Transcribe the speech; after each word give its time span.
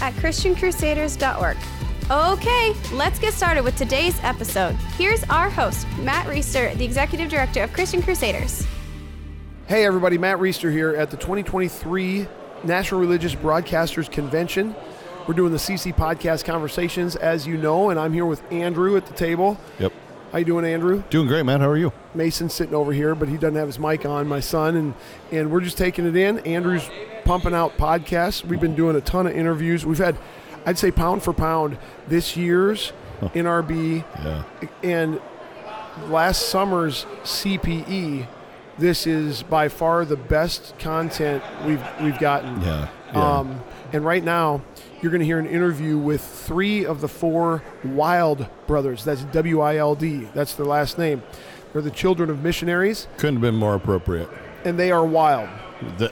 at 0.00 0.14
ChristianCrusaders.org. 0.14 1.56
Okay, 2.10 2.74
let's 2.92 3.20
get 3.20 3.32
started 3.34 3.62
with 3.62 3.76
today's 3.76 4.18
episode. 4.24 4.74
Here's 4.98 5.22
our 5.24 5.48
host, 5.48 5.86
Matt 6.00 6.26
Reister, 6.26 6.76
the 6.76 6.84
Executive 6.84 7.28
Director 7.28 7.62
of 7.62 7.72
Christian 7.72 8.02
Crusaders. 8.02 8.66
Hey, 9.68 9.84
everybody, 9.86 10.18
Matt 10.18 10.38
Reister 10.38 10.72
here 10.72 10.96
at 10.96 11.12
the 11.12 11.16
2023 11.16 12.26
National 12.64 13.00
Religious 13.00 13.34
Broadcasters 13.36 14.10
Convention. 14.10 14.74
We're 15.28 15.34
doing 15.34 15.52
the 15.52 15.58
CC 15.58 15.94
Podcast 15.94 16.44
Conversations, 16.44 17.14
as 17.14 17.46
you 17.46 17.56
know, 17.56 17.90
and 17.90 18.00
I'm 18.00 18.12
here 18.12 18.26
with 18.26 18.42
Andrew 18.50 18.96
at 18.96 19.06
the 19.06 19.14
table. 19.14 19.56
Yep. 19.78 19.92
How 20.32 20.38
you 20.38 20.44
doing, 20.44 20.64
Andrew? 20.64 21.04
Doing 21.10 21.28
great, 21.28 21.44
man. 21.44 21.60
How 21.60 21.68
are 21.68 21.76
you? 21.76 21.92
Mason's 22.14 22.54
sitting 22.54 22.74
over 22.74 22.92
here, 22.92 23.14
but 23.14 23.28
he 23.28 23.36
doesn't 23.36 23.54
have 23.54 23.68
his 23.68 23.78
mic 23.78 24.04
on, 24.04 24.26
my 24.26 24.40
son, 24.40 24.74
and, 24.74 24.94
and 25.30 25.52
we're 25.52 25.60
just 25.60 25.78
taking 25.78 26.06
it 26.06 26.16
in. 26.16 26.40
Andrew's 26.40 26.88
pumping 27.30 27.54
out 27.54 27.76
podcasts. 27.76 28.44
We've 28.44 28.58
been 28.60 28.74
doing 28.74 28.96
a 28.96 29.00
ton 29.00 29.28
of 29.28 29.32
interviews. 29.36 29.86
We've 29.86 29.98
had, 29.98 30.16
I'd 30.66 30.76
say, 30.78 30.90
pound 30.90 31.22
for 31.22 31.32
pound, 31.32 31.78
this 32.08 32.36
year's 32.36 32.92
NRB 33.22 34.04
Yeah. 34.24 34.42
and 34.82 35.20
last 36.08 36.48
summer's 36.48 37.06
CPE. 37.22 38.26
This 38.78 39.06
is 39.06 39.44
by 39.44 39.68
far 39.68 40.04
the 40.04 40.16
best 40.16 40.76
content 40.80 41.44
we've 41.64 41.80
we've 42.02 42.18
gotten. 42.18 42.60
Yeah. 42.62 42.88
yeah. 43.12 43.38
Um, 43.38 43.62
and 43.92 44.04
right 44.04 44.24
now, 44.24 44.62
you're 45.00 45.12
going 45.12 45.20
to 45.20 45.24
hear 45.26 45.38
an 45.38 45.46
interview 45.46 45.98
with 45.98 46.22
three 46.22 46.84
of 46.84 47.00
the 47.00 47.08
four 47.08 47.62
Wild 47.84 48.48
brothers. 48.66 49.04
That's 49.04 49.22
W 49.26 49.60
I 49.60 49.76
L 49.76 49.94
D. 49.94 50.26
That's 50.34 50.54
their 50.56 50.66
last 50.66 50.98
name. 50.98 51.22
They're 51.72 51.80
the 51.82 51.92
children 51.92 52.28
of 52.28 52.42
missionaries, 52.42 53.06
Couldn't 53.18 53.36
have 53.36 53.42
been 53.42 53.54
more 53.54 53.76
appropriate. 53.76 54.28
and 54.64 54.76
they 54.76 54.90
are 54.90 55.04
wild. 55.04 55.48
The, 55.98 56.10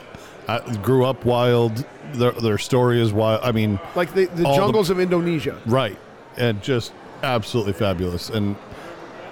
I 0.49 0.75
grew 0.77 1.05
up 1.05 1.25
wild. 1.25 1.85
Their, 2.13 2.31
their 2.31 2.57
story 2.57 2.99
is 3.01 3.13
wild. 3.13 3.41
I 3.43 3.51
mean, 3.51 3.79
Like 3.95 4.13
the, 4.13 4.25
the 4.25 4.45
All 4.45 4.55
the- 4.55 4.61
jungles 4.61 4.89
of 4.89 4.99
Indonesia. 4.99 5.55
right, 5.65 5.97
and 6.37 6.61
just 6.61 6.91
absolutely 7.21 7.73
fabulous. 7.73 8.29
And 8.29 8.55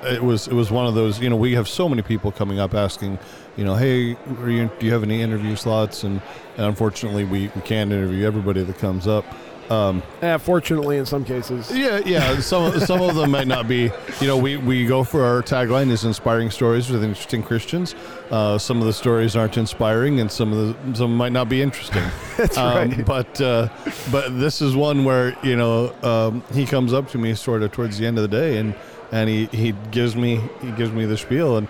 it 0.03 0.21
was 0.23 0.47
it 0.47 0.53
was 0.53 0.69
one 0.69 0.85
of 0.85 0.93
those. 0.93 1.19
You 1.19 1.29
know, 1.29 1.35
we 1.35 1.53
have 1.55 1.67
so 1.67 1.89
many 1.89 2.01
people 2.03 2.31
coming 2.31 2.59
up 2.59 2.73
asking, 2.75 3.17
you 3.55 3.65
know, 3.65 3.75
hey, 3.75 4.15
are 4.41 4.49
you, 4.49 4.69
do 4.79 4.85
you 4.85 4.93
have 4.93 5.01
any 5.03 5.21
interview 5.23 5.55
slots? 5.55 6.03
And, 6.03 6.21
and 6.55 6.65
unfortunately, 6.67 7.23
we, 7.23 7.47
we 7.55 7.61
can't 7.61 7.91
interview 7.91 8.25
everybody 8.27 8.63
that 8.63 8.77
comes 8.77 9.07
up. 9.07 9.25
Um, 9.69 10.01
Eh, 10.21 10.37
fortunately, 10.37 10.97
in 10.97 11.05
some 11.05 11.25
cases. 11.25 11.69
Yeah, 11.71 11.99
yeah. 12.05 12.39
Some 12.39 12.79
some 12.79 13.01
of 13.01 13.15
them 13.15 13.31
might 13.31 13.47
not 13.47 13.67
be. 13.67 13.91
You 14.21 14.27
know, 14.27 14.37
we, 14.37 14.57
we 14.57 14.85
go 14.85 15.03
for 15.03 15.23
our 15.23 15.41
tagline 15.43 15.89
is 15.91 16.05
inspiring 16.05 16.49
stories 16.51 16.89
with 16.89 17.03
interesting 17.03 17.43
Christians. 17.43 17.93
Uh, 18.31 18.57
some 18.57 18.79
of 18.79 18.85
the 18.87 18.93
stories 18.93 19.35
aren't 19.35 19.57
inspiring, 19.57 20.19
and 20.21 20.31
some 20.31 20.53
of 20.53 20.59
the 20.91 20.95
some 20.97 21.15
might 21.15 21.33
not 21.33 21.49
be 21.49 21.61
interesting. 21.61 22.03
That's 22.37 22.57
Um, 22.57 22.75
right. 22.91 23.05
But 23.05 23.41
uh, 23.41 23.67
but 24.11 24.39
this 24.39 24.61
is 24.61 24.75
one 24.75 25.03
where 25.03 25.35
you 25.43 25.55
know 25.57 25.93
um, 26.01 26.43
he 26.53 26.65
comes 26.65 26.93
up 26.93 27.09
to 27.11 27.17
me 27.17 27.33
sort 27.35 27.61
of 27.61 27.71
towards 27.71 27.97
the 27.97 28.05
end 28.05 28.17
of 28.17 28.21
the 28.29 28.35
day, 28.37 28.57
and 28.57 28.73
and 29.11 29.29
he, 29.29 29.45
he 29.47 29.73
gives 29.91 30.15
me 30.15 30.41
he 30.61 30.71
gives 30.71 30.91
me 30.91 31.05
the 31.05 31.17
spiel 31.17 31.57
and. 31.57 31.67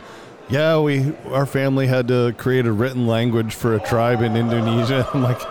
Yeah, 0.49 0.79
we 0.79 1.13
our 1.31 1.45
family 1.45 1.87
had 1.87 2.07
to 2.07 2.33
create 2.37 2.65
a 2.67 2.71
written 2.71 3.05
language 3.05 3.53
for 3.53 3.75
a 3.75 3.81
tribe 3.81 4.21
in 4.21 4.37
Indonesia. 4.37 5.05
I'm 5.13 5.21
like, 5.21 5.41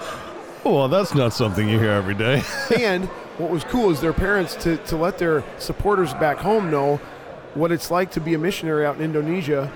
well, 0.75 0.89
that's 0.89 1.15
not 1.15 1.33
something 1.33 1.69
you 1.69 1.79
hear 1.79 1.91
every 1.91 2.15
day. 2.15 2.43
and 2.81 3.05
what 3.39 3.51
was 3.51 3.65
cool 3.65 3.91
is 3.91 4.01
their 4.01 4.13
parents 4.13 4.55
to, 4.57 4.77
to 4.79 4.97
let 4.97 5.19
their 5.19 5.45
supporters 5.59 6.13
back 6.15 6.39
home 6.39 6.71
know 6.71 6.97
what 7.55 7.73
it's 7.73 7.91
like 7.91 8.11
to 8.13 8.21
be 8.21 8.35
a 8.35 8.39
missionary 8.39 8.85
out 8.87 8.97
in 8.97 9.03
Indonesia. 9.03 9.71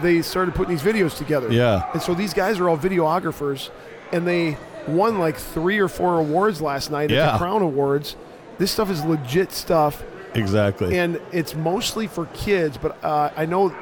They 0.00 0.22
started 0.22 0.54
putting 0.54 0.74
these 0.74 0.82
videos 0.82 1.16
together. 1.16 1.52
Yeah. 1.52 1.90
And 1.92 2.00
so 2.02 2.14
these 2.14 2.32
guys 2.32 2.58
are 2.58 2.68
all 2.68 2.78
videographers, 2.78 3.70
and 4.12 4.26
they 4.26 4.56
won 4.88 5.18
like 5.18 5.36
three 5.36 5.78
or 5.78 5.88
four 5.88 6.18
awards 6.18 6.60
last 6.60 6.90
night 6.90 7.10
at 7.10 7.16
Yeah. 7.16 7.32
the 7.32 7.38
Crown 7.38 7.62
Awards. 7.62 8.16
This 8.58 8.70
stuff 8.70 8.90
is 8.90 9.04
legit 9.04 9.52
stuff, 9.52 10.02
exactly. 10.34 10.96
and 10.98 11.20
it's 11.32 11.54
mostly 11.54 12.06
for 12.06 12.26
kids. 12.26 12.76
But 12.78 13.02
uh, 13.04 13.30
I 13.36 13.46
know. 13.46 13.74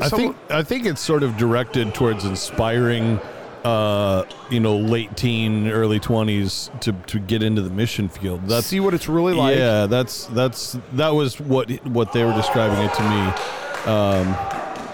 I 0.00 0.08
think 0.08 0.36
I 0.48 0.62
think 0.62 0.86
it's 0.86 1.00
sort 1.00 1.22
of 1.22 1.36
directed 1.36 1.92
towards 1.94 2.24
inspiring, 2.24 3.20
uh, 3.64 4.24
you 4.50 4.60
know, 4.60 4.76
late 4.76 5.16
teen, 5.16 5.68
early 5.68 5.98
twenties 5.98 6.70
to, 6.80 6.92
to 6.92 7.18
get 7.18 7.42
into 7.42 7.62
the 7.62 7.70
mission 7.70 8.08
field. 8.08 8.46
That's 8.46 8.66
see 8.66 8.80
what 8.80 8.94
it's 8.94 9.08
really 9.08 9.34
like. 9.34 9.56
yeah. 9.56 9.86
That's 9.86 10.26
that's 10.26 10.78
that 10.92 11.10
was 11.10 11.40
what 11.40 11.70
what 11.86 12.12
they 12.12 12.24
were 12.24 12.34
describing 12.34 12.84
it 12.84 12.94
to 12.94 13.02
me. 13.02 13.92
Um, 13.92 14.36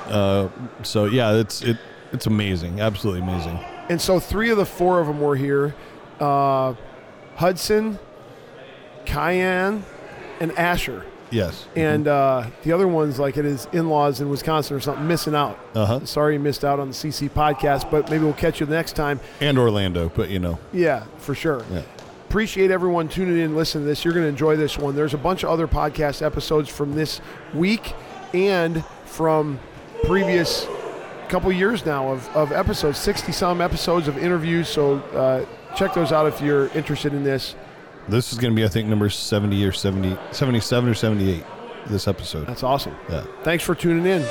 uh, 0.06 0.48
so 0.82 1.04
yeah, 1.06 1.34
it's 1.34 1.62
it 1.62 1.78
it's 2.12 2.26
amazing, 2.26 2.80
absolutely 2.80 3.22
amazing. 3.22 3.58
And 3.88 4.00
so 4.00 4.18
three 4.18 4.50
of 4.50 4.56
the 4.56 4.66
four 4.66 5.00
of 5.00 5.06
them 5.06 5.20
were 5.20 5.36
here 5.36 5.74
uh, 6.20 6.74
Hudson, 7.36 7.98
Kian, 9.04 9.82
and 10.40 10.52
Asher. 10.52 11.04
Yes. 11.34 11.66
And 11.74 12.06
uh, 12.06 12.46
the 12.62 12.72
other 12.72 12.86
one's 12.86 13.18
like 13.18 13.36
at 13.36 13.44
his 13.44 13.66
in 13.72 13.88
laws 13.88 14.20
in 14.20 14.30
Wisconsin 14.30 14.76
or 14.76 14.80
something, 14.80 15.06
missing 15.06 15.34
out. 15.34 15.58
Uh 15.74 15.84
huh. 15.86 16.04
Sorry 16.06 16.34
you 16.34 16.40
missed 16.40 16.64
out 16.64 16.78
on 16.78 16.88
the 16.88 16.94
CC 16.94 17.28
podcast, 17.28 17.90
but 17.90 18.08
maybe 18.08 18.24
we'll 18.24 18.32
catch 18.34 18.60
you 18.60 18.66
the 18.66 18.74
next 18.74 18.92
time. 18.94 19.18
And 19.40 19.58
Orlando, 19.58 20.10
but 20.14 20.30
you 20.30 20.38
know, 20.38 20.58
Yeah, 20.72 21.04
for 21.18 21.34
sure. 21.34 21.64
Yeah. 21.70 21.82
Appreciate 22.28 22.70
everyone 22.70 23.08
tuning 23.08 23.36
in 23.36 23.44
and 23.44 23.56
listening 23.56 23.84
to 23.84 23.88
this. 23.88 24.04
You're 24.04 24.14
going 24.14 24.24
to 24.24 24.28
enjoy 24.28 24.56
this 24.56 24.78
one. 24.78 24.96
There's 24.96 25.14
a 25.14 25.18
bunch 25.18 25.42
of 25.44 25.50
other 25.50 25.68
podcast 25.68 26.22
episodes 26.22 26.68
from 26.68 26.94
this 26.94 27.20
week 27.52 27.94
and 28.32 28.84
from 29.04 29.60
previous 30.04 30.66
couple 31.28 31.50
years 31.52 31.84
now 31.86 32.12
of, 32.12 32.28
of 32.36 32.52
episodes, 32.52 32.98
60 32.98 33.32
some 33.32 33.60
episodes 33.60 34.08
of 34.08 34.18
interviews. 34.18 34.68
So 34.68 34.96
uh, 34.98 35.44
check 35.74 35.94
those 35.94 36.12
out 36.12 36.26
if 36.26 36.40
you're 36.40 36.68
interested 36.68 37.12
in 37.12 37.24
this. 37.24 37.54
This 38.08 38.32
is 38.32 38.38
going 38.38 38.52
to 38.52 38.56
be 38.56 38.64
I 38.64 38.68
think 38.68 38.88
number 38.88 39.08
seventy 39.10 39.64
or 39.64 39.72
70, 39.72 40.16
77 40.32 40.90
or 40.90 40.94
seventy 40.94 41.30
eight. 41.30 41.44
This 41.86 42.08
episode. 42.08 42.46
That's 42.46 42.62
awesome. 42.62 42.96
Yeah. 43.10 43.26
Thanks 43.42 43.62
for 43.62 43.74
tuning 43.74 44.06
in. 44.06 44.24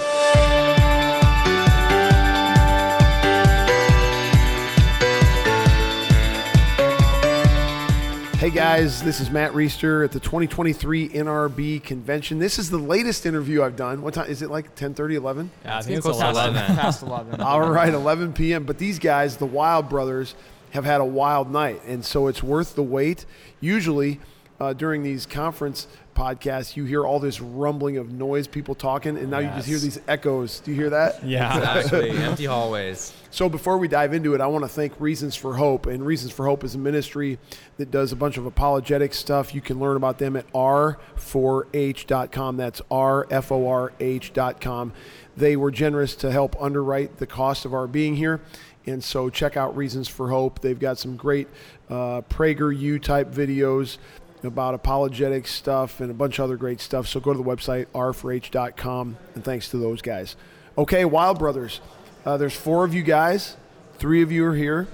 Hey 8.43 8.49
guys, 8.49 9.01
this 9.01 9.21
is 9.21 9.29
Matt 9.29 9.53
Reister 9.53 10.03
at 10.03 10.11
the 10.11 10.19
2023 10.19 11.07
NRB 11.07 11.81
convention. 11.81 12.39
This 12.39 12.59
is 12.59 12.69
the 12.69 12.77
latest 12.77 13.25
interview 13.25 13.63
I've 13.63 13.77
done. 13.77 14.01
What 14.01 14.15
time 14.15 14.29
is 14.29 14.41
it 14.41 14.49
like 14.51 14.75
10:30, 14.75 15.13
11? 15.15 15.51
Yeah, 15.63 15.77
I 15.77 15.81
think 15.81 15.95
it's 15.95 16.05
close 16.05 16.19
11. 16.19 16.53
Past 16.75 17.03
11. 17.03 17.39
All 17.39 17.61
right, 17.61 17.93
11 17.93 18.33
p.m. 18.33 18.65
But 18.65 18.77
these 18.77 18.99
guys, 18.99 19.37
the 19.37 19.45
Wild 19.45 19.87
Brothers, 19.87 20.35
have 20.73 20.85
had 20.85 21.01
a 21.01 21.05
wild 21.05 21.51
night, 21.51 21.81
and 21.85 22.03
so 22.03 22.27
it's 22.27 22.41
worth 22.43 22.75
the 22.75 22.83
wait. 22.83 23.25
Usually, 23.59 24.19
uh, 24.59 24.73
during 24.73 25.03
these 25.03 25.25
conference 25.25 25.87
podcasts, 26.15 26.75
you 26.75 26.85
hear 26.85 27.05
all 27.05 27.19
this 27.19 27.41
rumbling 27.41 27.97
of 27.97 28.11
noise, 28.11 28.47
people 28.47 28.75
talking, 28.75 29.17
and 29.17 29.29
now 29.31 29.39
you 29.39 29.47
just 29.49 29.67
hear 29.67 29.79
these 29.79 29.99
echoes. 30.07 30.59
Do 30.59 30.71
you 30.71 30.77
hear 30.77 30.89
that? 30.91 31.23
Yeah. 31.23 31.77
Exactly. 31.83 32.11
Empty 32.11 32.45
hallways. 32.45 33.13
So 33.31 33.49
before 33.49 33.77
we 33.79 33.87
dive 33.87 34.13
into 34.13 34.35
it, 34.35 34.41
I 34.41 34.47
want 34.47 34.63
to 34.63 34.69
thank 34.69 34.99
Reasons 35.01 35.35
for 35.35 35.55
Hope. 35.55 35.87
And 35.87 36.05
Reasons 36.05 36.31
for 36.31 36.45
Hope 36.45 36.63
is 36.63 36.75
a 36.75 36.77
ministry 36.77 37.39
that 37.77 37.89
does 37.89 38.11
a 38.11 38.15
bunch 38.15 38.37
of 38.37 38.45
apologetic 38.45 39.11
stuff. 39.13 39.55
You 39.55 39.61
can 39.61 39.79
learn 39.79 39.97
about 39.97 40.19
them 40.19 40.35
at 40.35 40.45
r4h.com. 40.53 42.57
That's 42.57 42.81
r-f-o-r-h.com. 42.91 44.93
They 45.35 45.55
were 45.55 45.71
generous 45.71 46.15
to 46.17 46.31
help 46.31 46.55
underwrite 46.61 47.17
the 47.17 47.25
cost 47.25 47.65
of 47.65 47.73
our 47.73 47.87
being 47.87 48.15
here. 48.15 48.39
And 48.85 49.03
so 49.03 49.29
check 49.29 49.55
out 49.55 49.75
Reasons 49.77 50.07
for 50.07 50.29
Hope. 50.29 50.59
They've 50.59 50.79
got 50.79 50.97
some 50.97 51.15
great 51.15 51.47
uh, 51.89 52.21
PragerU 52.21 53.01
type 53.01 53.31
videos 53.31 53.97
about 54.43 54.73
apologetic 54.73 55.47
stuff 55.47 56.01
and 56.01 56.11
a 56.11 56.13
bunch 56.13 56.39
of 56.39 56.45
other 56.45 56.57
great 56.57 56.81
stuff. 56.81 57.07
So 57.07 57.19
go 57.19 57.31
to 57.31 57.37
the 57.37 57.43
website, 57.43 57.85
r4h.com. 57.93 59.17
And 59.35 59.43
thanks 59.43 59.69
to 59.69 59.77
those 59.77 60.01
guys. 60.01 60.35
Okay, 60.77 61.05
Wild 61.05 61.39
Brothers. 61.39 61.79
Uh, 62.25 62.37
there's 62.37 62.55
four 62.55 62.83
of 62.83 62.93
you 62.93 63.03
guys. 63.03 63.55
Three 63.97 64.21
of 64.21 64.31
you 64.31 64.45
are 64.45 64.55
here. 64.55 64.87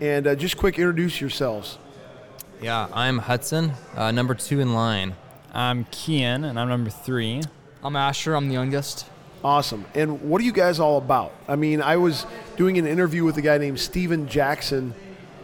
And 0.00 0.26
uh, 0.26 0.34
just 0.34 0.56
quick 0.56 0.78
introduce 0.78 1.20
yourselves. 1.20 1.78
Yeah, 2.60 2.88
I'm 2.92 3.18
Hudson, 3.18 3.72
uh, 3.96 4.12
number 4.12 4.34
two 4.34 4.60
in 4.60 4.72
line. 4.72 5.16
I'm 5.52 5.84
Kian, 5.86 6.48
and 6.48 6.58
I'm 6.60 6.68
number 6.68 6.90
three. 6.90 7.42
I'm 7.82 7.96
Asher. 7.96 8.34
I'm 8.36 8.46
the 8.46 8.54
youngest. 8.54 9.06
Awesome. 9.44 9.84
And 9.94 10.22
what 10.22 10.40
are 10.40 10.44
you 10.44 10.52
guys 10.52 10.78
all 10.78 10.98
about? 10.98 11.32
I 11.48 11.56
mean, 11.56 11.82
I 11.82 11.96
was 11.96 12.26
doing 12.56 12.78
an 12.78 12.86
interview 12.86 13.24
with 13.24 13.36
a 13.36 13.42
guy 13.42 13.58
named 13.58 13.80
Steven 13.80 14.28
Jackson 14.28 14.94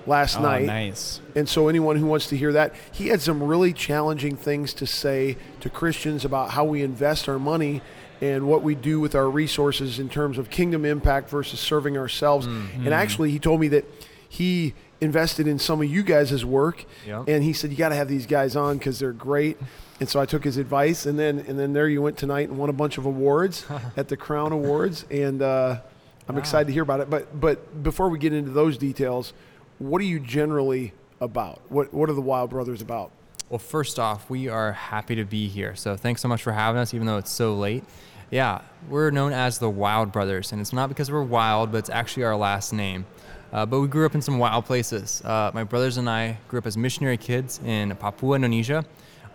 last 0.06 0.38
Oh, 0.38 0.42
night. 0.42 0.66
nice. 0.66 1.20
And 1.34 1.48
so, 1.48 1.68
anyone 1.68 1.96
who 1.96 2.06
wants 2.06 2.28
to 2.28 2.36
hear 2.36 2.52
that, 2.52 2.74
he 2.92 3.08
had 3.08 3.20
some 3.20 3.42
really 3.42 3.72
challenging 3.72 4.36
things 4.36 4.72
to 4.74 4.86
say 4.86 5.36
to 5.60 5.68
Christians 5.68 6.24
about 6.24 6.50
how 6.50 6.64
we 6.64 6.82
invest 6.82 7.28
our 7.28 7.38
money 7.38 7.82
and 8.20 8.46
what 8.48 8.62
we 8.62 8.74
do 8.74 9.00
with 9.00 9.14
our 9.14 9.28
resources 9.30 9.98
in 9.98 10.08
terms 10.08 10.38
of 10.38 10.50
kingdom 10.50 10.84
impact 10.84 11.28
versus 11.30 11.60
serving 11.60 11.96
ourselves. 11.96 12.46
And 12.46 12.68
mm-hmm. 12.68 12.92
actually, 12.92 13.30
he 13.30 13.38
told 13.38 13.60
me 13.60 13.68
that 13.68 13.84
he 14.28 14.74
invested 15.00 15.46
in 15.46 15.58
some 15.58 15.80
of 15.80 15.88
you 15.88 16.02
guys' 16.02 16.44
work, 16.44 16.84
Yep. 17.06 17.24
and 17.28 17.44
he 17.44 17.52
said 17.52 17.70
you 17.70 17.76
got 17.76 17.90
to 17.90 17.94
have 17.94 18.08
these 18.08 18.26
guys 18.26 18.56
on 18.56 18.78
because 18.78 18.98
they're 18.98 19.12
great. 19.12 19.56
And 20.00 20.08
so 20.08 20.20
I 20.20 20.26
took 20.26 20.44
his 20.44 20.56
advice, 20.56 21.06
and 21.06 21.18
then 21.18 21.40
and 21.40 21.58
then 21.58 21.72
there 21.72 21.88
you 21.88 22.00
went 22.02 22.16
tonight 22.16 22.48
and 22.48 22.58
won 22.58 22.68
a 22.68 22.72
bunch 22.72 22.98
of 22.98 23.06
awards 23.06 23.66
at 23.96 24.08
the 24.08 24.16
Crown 24.16 24.52
Awards, 24.52 25.04
and 25.10 25.42
uh, 25.42 25.80
I'm 26.28 26.38
excited 26.38 26.66
to 26.68 26.72
hear 26.72 26.82
about 26.82 27.00
it. 27.00 27.10
But 27.10 27.40
but 27.40 27.82
before 27.82 28.08
we 28.08 28.18
get 28.18 28.32
into 28.32 28.50
those 28.50 28.78
details, 28.78 29.32
what 29.78 30.00
are 30.00 30.04
you 30.04 30.20
generally 30.20 30.92
about? 31.20 31.60
What 31.68 31.92
what 31.92 32.08
are 32.08 32.14
the 32.14 32.20
Wild 32.20 32.50
Brothers 32.50 32.80
about? 32.80 33.10
Well, 33.48 33.58
first 33.58 33.98
off, 33.98 34.28
we 34.28 34.48
are 34.48 34.72
happy 34.72 35.14
to 35.16 35.24
be 35.24 35.48
here. 35.48 35.74
So 35.74 35.96
thanks 35.96 36.20
so 36.20 36.28
much 36.28 36.42
for 36.42 36.52
having 36.52 36.78
us, 36.78 36.92
even 36.92 37.06
though 37.06 37.16
it's 37.16 37.30
so 37.30 37.54
late. 37.54 37.82
Yeah, 38.30 38.60
we're 38.90 39.10
known 39.10 39.32
as 39.32 39.58
the 39.58 39.70
Wild 39.70 40.12
Brothers, 40.12 40.52
and 40.52 40.60
it's 40.60 40.74
not 40.74 40.90
because 40.90 41.10
we're 41.10 41.22
wild, 41.22 41.72
but 41.72 41.78
it's 41.78 41.88
actually 41.88 42.24
our 42.24 42.36
last 42.36 42.74
name. 42.74 43.06
Uh, 43.50 43.64
but 43.64 43.80
we 43.80 43.88
grew 43.88 44.04
up 44.04 44.14
in 44.14 44.20
some 44.20 44.38
wild 44.38 44.66
places. 44.66 45.22
Uh, 45.24 45.50
my 45.54 45.64
brothers 45.64 45.96
and 45.96 46.10
I 46.10 46.36
grew 46.48 46.58
up 46.58 46.66
as 46.66 46.76
missionary 46.76 47.16
kids 47.16 47.58
in 47.64 47.96
Papua, 47.96 48.36
Indonesia, 48.36 48.84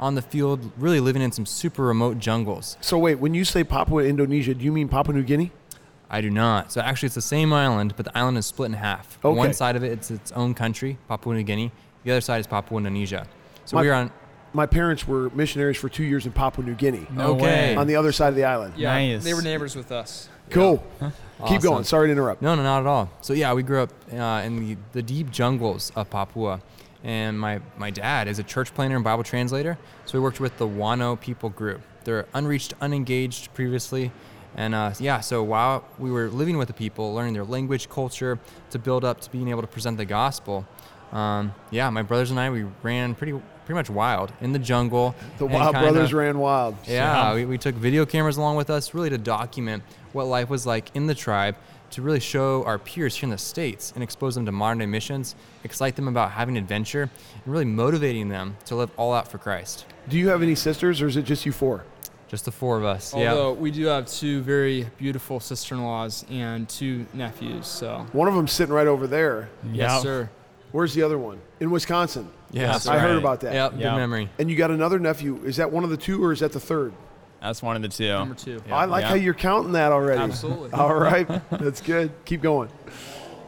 on 0.04 0.16
the 0.16 0.22
field, 0.22 0.70
really 0.78 1.00
living 1.00 1.22
in 1.22 1.32
some 1.32 1.46
super 1.46 1.84
remote 1.84 2.20
jungles. 2.20 2.76
So 2.82 2.98
wait, 3.00 3.16
when 3.20 3.34
you 3.34 3.46
say 3.46 3.64
Papua 3.64 4.04
Indonesia, 4.04 4.54
do 4.54 4.66
you 4.66 4.72
mean 4.74 4.90
Papua 4.90 5.16
New 5.16 5.24
Guinea? 5.24 5.50
I 6.10 6.20
do 6.20 6.30
not. 6.30 6.74
So 6.74 6.82
actually, 6.82 7.08
it's 7.08 7.16
the 7.16 7.22
same 7.22 7.54
island, 7.54 7.94
but 7.96 8.06
the 8.06 8.16
island 8.18 8.38
is 8.38 8.46
split 8.46 8.68
in 8.68 8.74
half. 8.74 9.18
Okay. 9.24 9.36
One 9.36 9.54
side 9.54 9.78
of 9.78 9.84
it, 9.84 9.94
it's 9.94 10.12
its 10.12 10.32
own 10.34 10.54
country, 10.56 10.98
Papua 11.08 11.36
New 11.36 11.44
Guinea. 11.44 11.72
The 12.04 12.12
other 12.12 12.22
side 12.22 12.40
is 12.42 12.48
Papua 12.48 12.80
Indonesia. 12.80 13.26
So 13.64 13.78
My- 13.78 13.82
we 13.82 13.90
are 13.90 13.94
on. 13.94 14.12
My 14.56 14.66
parents 14.68 15.08
were 15.08 15.32
missionaries 15.34 15.78
for 15.78 15.88
two 15.90 16.04
years 16.04 16.26
in 16.28 16.32
Papua 16.34 16.64
New 16.68 16.76
Guinea, 16.76 17.08
No 17.12 17.28
Okay. 17.34 17.42
way. 17.44 17.76
on 17.76 17.88
the 17.88 17.96
other 17.96 18.12
side 18.12 18.28
of 18.28 18.36
the 18.36 18.44
island. 18.44 18.74
Yeah, 18.78 18.94
Nice. 18.94 19.24
they 19.24 19.34
were 19.34 19.42
neighbors 19.42 19.76
with 19.76 19.92
us. 19.92 20.30
Cool. 20.52 20.84
Keep 21.48 21.62
going. 21.62 21.84
Sorry 21.86 22.10
to 22.10 22.12
interrupt. 22.12 22.42
No, 22.44 22.54
no, 22.54 22.62
not 22.62 22.82
at 22.82 22.86
all. 22.88 23.10
So 23.22 23.34
yeah, 23.34 23.54
we 23.54 23.64
grew 23.64 23.82
up 23.82 23.90
uh, 24.12 24.44
in 24.46 24.60
the, 24.60 24.78
the 24.92 25.02
deep 25.02 25.32
jungles 25.32 25.92
of 25.96 26.10
Papua, 26.12 26.60
and 27.04 27.40
my 27.40 27.60
my 27.78 27.90
dad 27.92 28.28
is 28.28 28.40
a 28.40 28.44
church 28.44 28.74
planter 28.74 28.96
and 28.96 29.04
Bible 29.04 29.24
translator. 29.24 29.78
So 30.06 30.18
we 30.18 30.24
worked 30.24 30.40
with 30.40 30.58
the 30.58 30.68
Wano 30.68 31.20
people 31.20 31.50
group. 31.50 31.82
They're 32.04 32.26
unreached, 32.34 32.74
unengaged 32.82 33.54
previously, 33.54 34.12
and 34.56 34.74
uh, 34.76 34.94
yeah. 35.00 35.20
So 35.22 35.44
while 35.44 35.86
we 36.00 36.12
were 36.12 36.30
living 36.30 36.58
with 36.58 36.68
the 36.68 36.74
people, 36.74 37.14
learning 37.14 37.34
their 37.34 37.46
language, 37.46 37.90
culture, 37.90 38.40
to 38.72 38.80
build 38.80 39.04
up 39.06 39.22
to 39.22 39.32
being 39.32 39.50
able 39.50 39.62
to 39.62 39.68
present 39.68 39.98
the 39.98 40.06
gospel. 40.06 40.66
Um, 41.12 41.54
yeah, 41.70 41.90
my 41.92 42.02
brothers 42.02 42.32
and 42.32 42.40
I 42.40 42.50
we 42.50 42.66
ran 42.82 43.14
pretty 43.16 43.34
pretty 43.66 43.76
much 43.78 43.90
wild 43.90 44.34
in 44.42 44.52
the 44.52 44.60
jungle. 44.60 45.14
The 45.38 45.46
Wild 45.46 45.74
kinda- 45.76 45.80
Brothers 45.92 46.14
ran 46.14 46.38
wild. 46.40 46.76
yeah, 46.88 47.34
we, 47.36 47.46
we 47.46 47.58
took 47.58 47.76
video 47.76 48.06
cameras 48.06 48.38
along 48.38 48.56
with 48.58 48.70
us 48.70 48.94
really 48.94 49.10
to 49.12 49.18
document 49.18 49.84
what 50.12 50.26
life 50.26 50.50
was 50.50 50.66
like 50.66 50.90
in 50.96 51.08
the 51.08 51.16
tribe, 51.16 51.56
to 51.94 52.02
really 52.02 52.20
show 52.20 52.64
our 52.66 52.80
peers 52.80 53.16
here 53.16 53.28
in 53.28 53.32
the 53.32 53.38
States 53.38 53.92
and 53.94 54.04
expose 54.04 54.36
them 54.36 54.46
to 54.46 54.52
modern 54.52 54.80
day 54.80 54.86
missions, 54.86 55.36
excite 55.64 55.96
them 55.96 56.08
about 56.08 56.32
having 56.32 56.58
adventure, 56.58 57.04
and 57.04 57.54
really 57.54 57.66
motivating 57.66 58.30
them 58.30 58.58
to 58.66 58.76
live 58.76 58.90
all 58.98 59.14
out 59.14 59.28
for 59.28 59.38
Christ. 59.38 59.86
Do 60.10 60.18
you 60.18 60.30
have 60.30 60.42
any 60.42 60.56
sisters, 60.56 61.02
or 61.02 61.08
is 61.08 61.18
it 61.18 61.24
just 61.24 61.46
you 61.46 61.52
four? 61.52 61.86
Just 62.28 62.46
the 62.46 62.52
four 62.52 62.78
of 62.78 62.84
us. 62.84 63.14
Although 63.14 63.54
yeah. 63.54 63.60
we 63.60 63.70
do 63.70 63.86
have 63.86 64.08
two 64.08 64.42
very 64.42 64.88
beautiful 64.98 65.40
sister-in-laws 65.40 66.26
and 66.32 66.68
two 66.68 67.06
nephews. 67.14 67.68
So 67.68 68.08
One 68.12 68.28
of 68.28 68.34
them's 68.34 68.52
sitting 68.52 68.74
right 68.74 68.88
over 68.88 69.06
there. 69.06 69.50
yes, 69.72 69.92
Yep. 69.92 70.02
sir. 70.02 70.30
Where's 70.72 70.96
the 70.96 71.04
other 71.04 71.20
one? 71.20 71.40
In 71.60 71.70
Wisconsin. 71.70 72.28
Yes, 72.52 72.86
That's 72.86 72.88
I 72.88 72.98
heard 72.98 73.18
about 73.18 73.42
that. 73.42 73.54
Yep, 73.54 73.72
good 73.74 73.82
Yeah. 73.82 73.96
memory. 73.96 74.30
And 74.40 74.50
you 74.50 74.56
got 74.56 74.72
another 74.72 74.98
nephew. 74.98 75.40
Is 75.46 75.58
that 75.58 75.72
one 75.72 75.84
of 75.84 75.92
the 75.92 75.98
two, 75.98 76.24
or 76.24 76.32
is 76.32 76.40
that 76.40 76.54
the 76.54 76.60
third? 76.60 76.94
That's 77.44 77.62
one 77.62 77.76
of 77.76 77.82
the 77.82 77.90
two. 77.90 78.08
Number 78.08 78.36
two. 78.36 78.62
Yeah. 78.68 78.76
I 78.78 78.86
like 78.86 79.02
Yeah. 79.02 79.10
how 79.10 79.16
you're 79.16 79.34
counting 79.34 79.74
that 79.74 79.92
already. 79.92 80.22
Absolutely. 80.22 80.72
All 80.74 80.94
right, 80.96 81.28
that's 81.52 81.82
good. 81.82 82.12
Keep 82.26 82.42
going. 82.42 82.70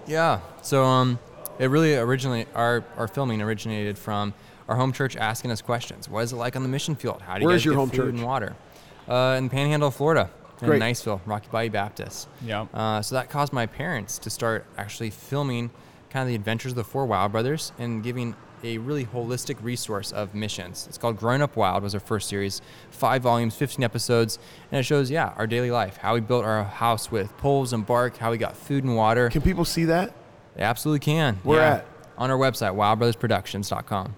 Yeah. 0.05 0.41
So 0.61 0.83
um, 0.83 1.17
it 1.59 1.67
really 1.67 1.95
originally 1.95 2.45
our 2.53 2.83
our 2.97 3.07
filming 3.07 3.41
originated 3.41 3.97
from 3.97 4.33
our 4.67 4.75
home 4.75 4.91
church 4.91 5.15
asking 5.15 5.51
us 5.51 5.61
questions. 5.61 6.09
What 6.09 6.23
is 6.25 6.33
it 6.33 6.37
like 6.37 6.55
on 6.55 6.63
the 6.63 6.69
mission 6.69 6.95
field? 6.95 7.21
How 7.21 7.35
do 7.35 7.41
you 7.41 7.47
Where's 7.47 7.61
guys 7.61 7.65
your 7.65 7.73
get 7.75 7.79
home 7.79 7.89
food 7.89 7.95
church? 7.97 8.13
and 8.15 8.23
water? 8.23 8.55
Uh, 9.07 9.35
in 9.37 9.49
Panhandle, 9.49 9.91
Florida, 9.91 10.29
in 10.61 10.67
Great. 10.67 10.81
Niceville, 10.81 11.21
Rocky 11.25 11.47
Bayou 11.51 11.69
Baptist. 11.69 12.27
Yep. 12.43 12.67
Uh, 12.73 13.01
so 13.01 13.15
that 13.15 13.29
caused 13.29 13.53
my 13.53 13.65
parents 13.67 14.17
to 14.19 14.29
start 14.31 14.65
actually 14.77 15.11
filming 15.11 15.69
kind 16.09 16.23
of 16.23 16.27
the 16.27 16.35
adventures 16.35 16.71
of 16.71 16.75
the 16.77 16.83
four 16.83 17.05
Wild 17.05 17.31
Brothers 17.31 17.71
and 17.77 18.03
giving 18.03 18.35
a 18.65 18.77
really 18.79 19.05
holistic 19.05 19.57
resource 19.61 20.11
of 20.11 20.33
missions. 20.33 20.85
It's 20.87 20.97
called 20.97 21.17
Growing 21.17 21.41
Up 21.41 21.55
Wild 21.55 21.83
was 21.83 21.93
our 21.93 21.99
first 21.99 22.27
series, 22.27 22.61
five 22.89 23.21
volumes, 23.21 23.55
15 23.55 23.83
episodes, 23.83 24.39
and 24.71 24.79
it 24.79 24.83
shows, 24.83 25.11
yeah, 25.11 25.33
our 25.37 25.45
daily 25.47 25.71
life, 25.71 25.97
how 25.97 26.15
we 26.15 26.19
built 26.21 26.43
our 26.43 26.63
house 26.63 27.11
with 27.11 27.35
poles 27.37 27.73
and 27.73 27.85
bark, 27.85 28.17
how 28.17 28.31
we 28.31 28.37
got 28.37 28.57
food 28.57 28.83
and 28.83 28.95
water. 28.95 29.29
Can 29.29 29.41
people 29.41 29.65
see 29.65 29.85
that? 29.85 30.13
They 30.55 30.63
absolutely 30.63 30.99
can. 30.99 31.35
Where 31.43 31.59
yeah. 31.59 31.73
at? 31.75 31.85
On 32.17 32.31
our 32.31 32.37
website, 32.37 32.73
wildbrothersproductions.com. 32.75 34.15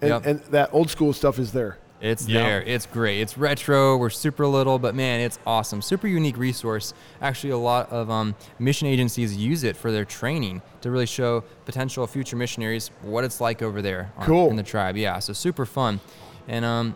And, 0.00 0.10
Yep. 0.10 0.26
and 0.26 0.40
that 0.52 0.70
old 0.72 0.90
school 0.90 1.12
stuff 1.12 1.38
is 1.38 1.52
there. 1.52 1.78
It's 2.00 2.28
Yeah. 2.28 2.42
there. 2.42 2.62
It's 2.62 2.84
great. 2.86 3.20
It's 3.20 3.38
retro. 3.38 3.96
We're 3.96 4.10
super 4.10 4.46
little, 4.46 4.78
but 4.78 4.94
man, 4.94 5.20
it's 5.20 5.38
awesome. 5.46 5.80
Super 5.80 6.06
unique 6.08 6.36
resource. 6.36 6.92
Actually, 7.22 7.50
a 7.50 7.58
lot 7.58 7.90
of 7.90 8.10
um, 8.10 8.34
mission 8.58 8.86
agencies 8.86 9.34
use 9.36 9.64
it 9.64 9.76
for 9.76 9.90
their 9.90 10.04
training 10.04 10.60
to 10.82 10.90
really 10.90 11.06
show 11.06 11.42
potential 11.64 12.06
future 12.06 12.36
missionaries 12.36 12.90
what 13.02 13.24
it's 13.24 13.40
like 13.40 13.62
over 13.62 13.80
there 13.80 14.12
on- 14.18 14.26
Cool. 14.26 14.50
in 14.50 14.56
the 14.56 14.62
tribe. 14.62 14.96
Yeah, 14.96 15.18
so 15.20 15.32
super 15.32 15.64
fun. 15.64 16.00
And 16.48 16.64
um, 16.64 16.94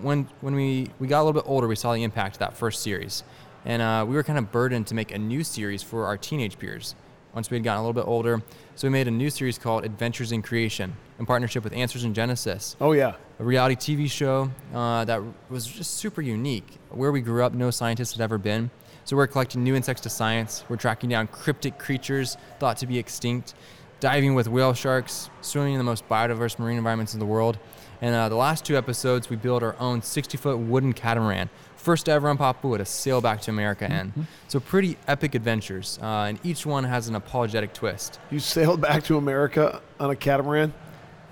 when 0.00 0.28
when 0.42 0.54
we 0.54 0.88
we 0.98 1.06
got 1.08 1.22
a 1.22 1.24
little 1.24 1.40
bit 1.40 1.48
older, 1.48 1.66
we 1.66 1.74
saw 1.76 1.94
the 1.94 2.02
impact 2.02 2.36
of 2.36 2.40
that 2.40 2.54
first 2.56 2.82
series, 2.82 3.24
and 3.64 3.80
uh, 3.82 4.04
we 4.06 4.14
were 4.14 4.22
kind 4.22 4.38
of 4.38 4.52
burdened 4.52 4.86
to 4.88 4.94
make 4.94 5.10
a 5.12 5.18
new 5.18 5.42
series 5.42 5.82
for 5.82 6.04
our 6.06 6.16
teenage 6.16 6.58
peers. 6.58 6.94
Once 7.34 7.50
we 7.50 7.56
had 7.56 7.64
gotten 7.64 7.80
a 7.80 7.86
little 7.86 8.00
bit 8.02 8.08
older, 8.08 8.42
so 8.74 8.88
we 8.88 8.92
made 8.92 9.06
a 9.06 9.10
new 9.10 9.30
series 9.30 9.58
called 9.58 9.84
Adventures 9.84 10.32
in 10.32 10.42
Creation 10.42 10.94
in 11.18 11.26
partnership 11.26 11.62
with 11.64 11.72
Answers 11.72 12.02
in 12.04 12.14
Genesis 12.14 12.74
Oh 12.80 12.92
yeah. 12.92 13.14
A 13.38 13.44
reality 13.44 13.76
TV 13.76 14.10
show 14.10 14.50
uh, 14.74 15.04
that 15.04 15.22
was 15.48 15.66
just 15.66 15.94
super 15.94 16.20
unique. 16.20 16.78
Where 16.90 17.12
we 17.12 17.20
grew 17.20 17.44
up, 17.44 17.52
no 17.52 17.70
scientist 17.70 18.14
had 18.14 18.22
ever 18.22 18.38
been. 18.38 18.70
So 19.04 19.16
we're 19.16 19.26
collecting 19.26 19.62
new 19.62 19.74
insects 19.74 20.02
to 20.02 20.10
science. 20.10 20.64
We're 20.68 20.76
tracking 20.76 21.08
down 21.08 21.28
cryptic 21.28 21.78
creatures 21.78 22.36
thought 22.58 22.76
to 22.78 22.86
be 22.86 22.98
extinct, 22.98 23.54
diving 24.00 24.34
with 24.34 24.48
whale 24.48 24.74
sharks, 24.74 25.30
swimming 25.40 25.74
in 25.74 25.78
the 25.78 25.84
most 25.84 26.08
biodiverse 26.08 26.58
marine 26.58 26.76
environments 26.76 27.14
in 27.14 27.20
the 27.20 27.26
world. 27.26 27.58
And 28.00 28.14
uh, 28.14 28.28
the 28.28 28.36
last 28.36 28.64
two 28.64 28.76
episodes, 28.76 29.30
we 29.30 29.36
built 29.36 29.62
our 29.62 29.76
own 29.80 30.02
60-foot 30.02 30.58
wooden 30.58 30.92
catamaran, 30.92 31.48
first 31.76 32.08
ever 32.08 32.28
on 32.28 32.36
Papua 32.36 32.78
to 32.78 32.84
sail 32.84 33.20
back 33.20 33.40
to 33.42 33.50
America 33.50 33.86
in. 33.86 34.26
So 34.48 34.60
pretty 34.60 34.96
epic 35.08 35.34
adventures, 35.34 35.98
uh, 36.02 36.26
and 36.28 36.38
each 36.44 36.66
one 36.66 36.84
has 36.84 37.08
an 37.08 37.14
apologetic 37.14 37.72
twist. 37.72 38.20
You 38.30 38.40
sailed 38.40 38.80
back 38.80 39.04
to 39.04 39.16
America 39.16 39.80
on 39.98 40.10
a 40.10 40.16
catamaran. 40.16 40.72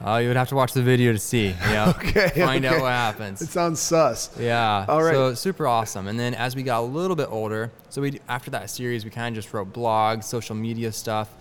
Uh, 0.04 0.16
you 0.18 0.28
would 0.28 0.36
have 0.36 0.48
to 0.50 0.54
watch 0.54 0.72
the 0.72 0.82
video 0.82 1.12
to 1.12 1.18
see. 1.18 1.48
Yeah. 1.66 1.90
Okay, 1.96 2.28
Find 2.36 2.64
out 2.64 2.80
what 2.80 2.92
happens. 2.92 3.40
It 3.42 3.48
sounds 3.48 3.80
sus. 3.80 4.30
Yeah. 4.38 4.84
All 4.88 5.02
right. 5.02 5.14
So 5.14 5.34
super 5.34 5.66
awesome. 5.66 6.06
And 6.08 6.18
then 6.18 6.34
as 6.34 6.54
we 6.54 6.62
got 6.62 6.80
a 6.80 6.86
little 6.86 7.16
bit 7.16 7.28
older, 7.30 7.72
so 7.88 8.02
we 8.02 8.20
after 8.28 8.50
that 8.52 8.70
series, 8.70 9.04
we 9.04 9.10
kind 9.10 9.36
of 9.36 9.42
just 9.42 9.52
wrote 9.54 9.72
blogs, 9.72 10.24
social 10.24 10.54
media 10.54 10.92
stuff, 10.92 11.34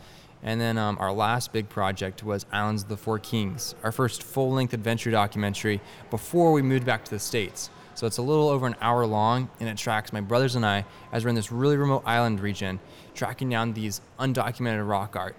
and 0.43 0.59
then 0.59 0.77
um, 0.77 0.97
our 0.99 1.11
last 1.11 1.51
big 1.53 1.69
project 1.69 2.23
was 2.23 2.45
Islands 2.51 2.83
of 2.83 2.89
the 2.89 2.97
Four 2.97 3.19
Kings, 3.19 3.75
our 3.83 3.91
first 3.91 4.23
full-length 4.23 4.73
adventure 4.73 5.11
documentary 5.11 5.81
before 6.09 6.51
we 6.51 6.61
moved 6.61 6.85
back 6.85 7.03
to 7.05 7.11
the 7.11 7.19
states. 7.19 7.69
So 7.95 8.05
it's 8.07 8.17
a 8.17 8.21
little 8.21 8.49
over 8.49 8.67
an 8.67 8.75
hour 8.81 9.05
long, 9.05 9.49
and 9.59 9.69
it 9.69 9.77
tracks 9.77 10.11
my 10.11 10.21
brothers 10.21 10.55
and 10.55 10.65
I 10.65 10.85
as 11.11 11.23
we're 11.23 11.29
in 11.29 11.35
this 11.35 11.51
really 11.51 11.77
remote 11.77 12.03
island 12.05 12.41
region, 12.41 12.79
tracking 13.13 13.49
down 13.49 13.73
these 13.73 14.01
undocumented 14.19 14.87
rock 14.87 15.15
art. 15.15 15.35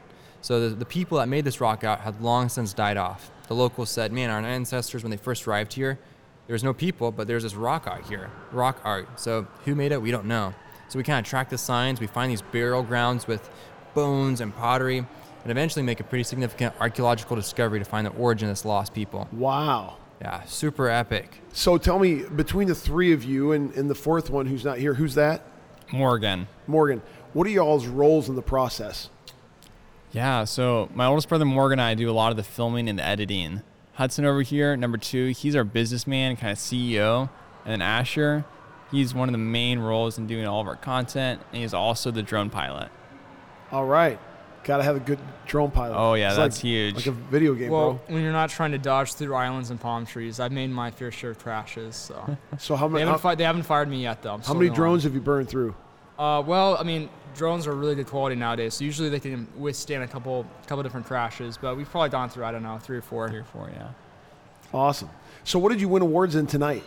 So 0.46 0.68
the, 0.68 0.76
the 0.76 0.84
people 0.84 1.18
that 1.18 1.28
made 1.28 1.44
this 1.44 1.60
rock 1.60 1.82
art 1.82 1.98
had 1.98 2.22
long 2.22 2.48
since 2.48 2.72
died 2.72 2.96
off. 2.96 3.32
The 3.48 3.54
locals 3.54 3.90
said, 3.90 4.12
"Man, 4.12 4.30
our 4.30 4.38
ancestors 4.38 5.02
when 5.02 5.10
they 5.10 5.16
first 5.16 5.44
arrived 5.48 5.72
here, 5.72 5.98
there 6.46 6.54
was 6.54 6.62
no 6.62 6.72
people, 6.72 7.10
but 7.10 7.26
there's 7.26 7.42
this 7.42 7.56
rock 7.56 7.88
art 7.88 8.06
here, 8.06 8.30
rock 8.52 8.80
art. 8.84 9.18
So 9.18 9.48
who 9.64 9.74
made 9.74 9.90
it? 9.90 10.00
We 10.00 10.12
don't 10.12 10.26
know. 10.26 10.54
So 10.86 11.00
we 11.00 11.02
kind 11.02 11.18
of 11.18 11.28
track 11.28 11.50
the 11.50 11.58
signs. 11.58 11.98
We 11.98 12.06
find 12.06 12.30
these 12.30 12.42
burial 12.42 12.84
grounds 12.84 13.26
with 13.26 13.50
bones 13.92 14.40
and 14.40 14.54
pottery, 14.54 14.98
and 14.98 15.50
eventually 15.50 15.82
make 15.82 15.98
a 15.98 16.04
pretty 16.04 16.22
significant 16.22 16.76
archaeological 16.78 17.34
discovery 17.34 17.80
to 17.80 17.84
find 17.84 18.06
the 18.06 18.12
origin 18.12 18.48
of 18.48 18.52
this 18.52 18.64
lost 18.64 18.94
people. 18.94 19.26
Wow. 19.32 19.96
Yeah, 20.20 20.44
super 20.44 20.88
epic. 20.88 21.40
So 21.54 21.76
tell 21.76 21.98
me, 21.98 22.22
between 22.22 22.68
the 22.68 22.74
three 22.76 23.12
of 23.12 23.24
you 23.24 23.50
and, 23.50 23.74
and 23.74 23.90
the 23.90 23.96
fourth 23.96 24.30
one 24.30 24.46
who's 24.46 24.64
not 24.64 24.78
here, 24.78 24.94
who's 24.94 25.16
that? 25.16 25.42
Morgan. 25.90 26.46
Morgan. 26.68 27.02
What 27.32 27.48
are 27.48 27.50
y'all's 27.50 27.88
roles 27.88 28.28
in 28.28 28.36
the 28.36 28.42
process? 28.42 29.10
Yeah, 30.16 30.44
so 30.44 30.88
my 30.94 31.04
oldest 31.04 31.28
brother 31.28 31.44
Morgan 31.44 31.78
and 31.78 31.86
I 31.86 31.94
do 31.94 32.08
a 32.08 32.12
lot 32.12 32.30
of 32.30 32.38
the 32.38 32.42
filming 32.42 32.88
and 32.88 32.98
the 32.98 33.04
editing. 33.04 33.60
Hudson 33.92 34.24
over 34.24 34.40
here, 34.40 34.74
number 34.74 34.96
two, 34.96 35.26
he's 35.28 35.54
our 35.54 35.62
businessman, 35.62 36.36
kind 36.36 36.52
of 36.52 36.58
CEO. 36.58 37.28
And 37.66 37.72
then 37.72 37.82
Asher, 37.82 38.46
he's 38.90 39.14
one 39.14 39.28
of 39.28 39.32
the 39.32 39.38
main 39.38 39.78
roles 39.78 40.16
in 40.16 40.26
doing 40.26 40.46
all 40.46 40.62
of 40.62 40.68
our 40.68 40.76
content, 40.76 41.42
and 41.52 41.60
he's 41.60 41.74
also 41.74 42.10
the 42.10 42.22
drone 42.22 42.48
pilot. 42.48 42.88
All 43.70 43.84
right. 43.84 44.18
Got 44.64 44.78
to 44.78 44.84
have 44.84 44.96
a 44.96 45.00
good 45.00 45.18
drone 45.46 45.70
pilot. 45.70 45.96
Oh, 45.98 46.14
yeah, 46.14 46.28
It's 46.28 46.36
that's 46.38 46.56
like, 46.56 46.62
huge. 46.62 46.96
Like 46.96 47.06
a 47.06 47.12
video 47.12 47.52
game, 47.54 47.70
Well, 47.70 48.00
when 48.06 48.22
you're 48.22 48.32
not 48.32 48.48
trying 48.48 48.72
to 48.72 48.78
dodge 48.78 49.12
through 49.12 49.34
islands 49.34 49.68
and 49.70 49.78
palm 49.78 50.06
trees, 50.06 50.40
I've 50.40 50.50
made 50.50 50.70
my 50.70 50.90
fair 50.90 51.10
share 51.12 51.30
of 51.32 51.38
crashes. 51.38 51.94
So. 51.94 52.38
So 52.58 52.74
how 52.74 52.88
they 52.88 52.94
many? 52.94 53.00
haven't, 53.04 53.12
How, 53.12 53.18
fi- 53.18 53.34
they 53.34 53.44
haven't 53.44 53.64
fired 53.64 53.90
me 53.90 54.02
yet, 54.02 54.22
though. 54.22 54.32
I'm 54.32 54.40
how 54.40 54.54
many 54.54 54.68
going. 54.68 54.76
drones 54.76 55.04
have 55.04 55.12
you 55.14 55.20
burned 55.20 55.48
through? 55.50 55.74
Uh, 56.18 56.42
well, 56.46 56.76
I 56.78 56.82
mean, 56.82 57.08
drones 57.34 57.66
are 57.66 57.74
really 57.74 57.94
good 57.94 58.06
quality 58.06 58.36
nowadays. 58.36 58.74
So 58.74 58.84
usually 58.84 59.08
they 59.08 59.20
can 59.20 59.46
withstand 59.56 60.02
a 60.02 60.08
couple 60.08 60.46
couple 60.66 60.82
different 60.82 61.06
crashes. 61.06 61.56
But 61.56 61.76
we've 61.76 61.88
probably 61.88 62.10
gone 62.10 62.30
through 62.30 62.44
I 62.44 62.52
don't 62.52 62.62
know 62.62 62.78
three 62.78 62.96
or 62.96 63.02
four. 63.02 63.28
Three 63.28 63.40
or 63.40 63.44
four, 63.44 63.70
yeah. 63.74 63.88
Awesome. 64.72 65.10
So 65.44 65.58
what 65.58 65.70
did 65.70 65.80
you 65.80 65.88
win 65.88 66.02
awards 66.02 66.34
in 66.34 66.46
tonight? 66.46 66.82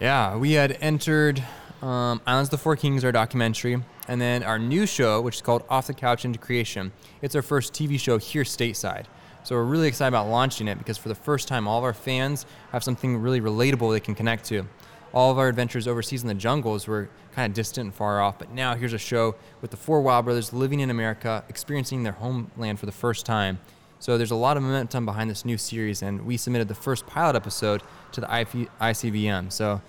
Yeah, 0.00 0.36
we 0.36 0.52
had 0.52 0.78
entered 0.80 1.42
um, 1.82 2.20
Islands 2.26 2.48
of 2.48 2.52
the 2.52 2.58
Four 2.58 2.76
Kings, 2.76 3.04
our 3.04 3.12
documentary, 3.12 3.82
and 4.08 4.20
then 4.20 4.42
our 4.42 4.58
new 4.58 4.86
show, 4.86 5.20
which 5.20 5.36
is 5.36 5.42
called 5.42 5.64
Off 5.68 5.86
the 5.88 5.94
Couch 5.94 6.24
into 6.24 6.38
Creation. 6.38 6.92
It's 7.22 7.34
our 7.34 7.42
first 7.42 7.72
TV 7.72 7.98
show 7.98 8.18
here 8.18 8.44
stateside. 8.44 9.06
So 9.42 9.56
we're 9.56 9.64
really 9.64 9.88
excited 9.88 10.08
about 10.08 10.28
launching 10.28 10.68
it 10.68 10.78
because 10.78 10.98
for 10.98 11.08
the 11.08 11.14
first 11.14 11.48
time, 11.48 11.66
all 11.66 11.78
of 11.78 11.84
our 11.84 11.94
fans 11.94 12.46
have 12.72 12.84
something 12.84 13.16
really 13.16 13.40
relatable 13.40 13.90
they 13.92 14.00
can 14.00 14.14
connect 14.14 14.44
to. 14.46 14.66
All 15.12 15.30
of 15.30 15.38
our 15.38 15.48
adventures 15.48 15.88
overseas 15.88 16.22
in 16.22 16.28
the 16.28 16.34
jungles 16.34 16.86
were 16.86 17.08
kind 17.34 17.50
of 17.50 17.54
distant 17.54 17.86
and 17.86 17.94
far 17.94 18.20
off, 18.20 18.38
but 18.38 18.52
now 18.52 18.74
here's 18.74 18.92
a 18.92 18.98
show 18.98 19.34
with 19.60 19.70
the 19.70 19.76
four 19.76 20.00
Wild 20.02 20.24
Brothers 20.24 20.52
living 20.52 20.80
in 20.80 20.90
America, 20.90 21.44
experiencing 21.48 22.02
their 22.02 22.12
homeland 22.12 22.78
for 22.78 22.86
the 22.86 22.92
first 22.92 23.26
time. 23.26 23.58
So 23.98 24.16
there's 24.16 24.30
a 24.30 24.36
lot 24.36 24.56
of 24.56 24.62
momentum 24.62 25.04
behind 25.04 25.28
this 25.28 25.44
new 25.44 25.58
series, 25.58 26.02
and 26.02 26.24
we 26.24 26.36
submitted 26.36 26.68
the 26.68 26.74
first 26.74 27.06
pilot 27.06 27.36
episode 27.36 27.82
to 28.12 28.20
the 28.22 28.26
ICVM. 28.26 29.52
So, 29.52 29.82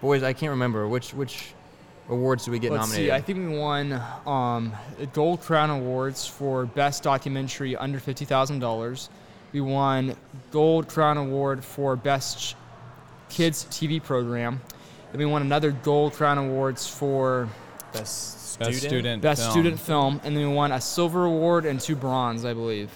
boys, 0.00 0.22
I 0.22 0.32
can't 0.32 0.50
remember 0.50 0.86
which 0.86 1.12
which 1.14 1.52
awards 2.08 2.44
did 2.44 2.52
we 2.52 2.58
get 2.58 2.70
Let's 2.70 2.88
nominated. 2.88 3.08
see. 3.08 3.12
I 3.12 3.20
think 3.20 3.38
we 3.38 3.58
won 3.58 4.00
um, 4.26 4.72
Gold 5.12 5.40
Crown 5.40 5.70
Awards 5.70 6.26
for 6.26 6.66
Best 6.66 7.02
Documentary 7.02 7.74
Under 7.76 7.98
Fifty 7.98 8.24
Thousand 8.24 8.60
Dollars. 8.60 9.10
We 9.52 9.60
won 9.60 10.14
Gold 10.52 10.86
Crown 10.88 11.16
Award 11.16 11.64
for 11.64 11.96
Best 11.96 12.54
Kids 13.30 13.64
TV 13.70 14.02
Program. 14.02 14.60
Then 15.12 15.18
we 15.18 15.26
won 15.26 15.42
another 15.42 15.70
Gold 15.70 16.12
Crown 16.12 16.38
Awards 16.38 16.88
for 16.88 17.48
best 17.92 18.40
Best 18.60 18.82
student. 18.82 19.22
Best 19.22 19.42
film. 19.42 19.52
Student 19.52 19.80
Film, 19.80 20.20
and 20.22 20.36
then 20.36 20.48
we 20.48 20.54
won 20.54 20.70
a 20.72 20.80
Silver 20.80 21.24
Award 21.24 21.64
and 21.64 21.80
two 21.80 21.96
Bronze, 21.96 22.44
I 22.44 22.52
believe. 22.52 22.90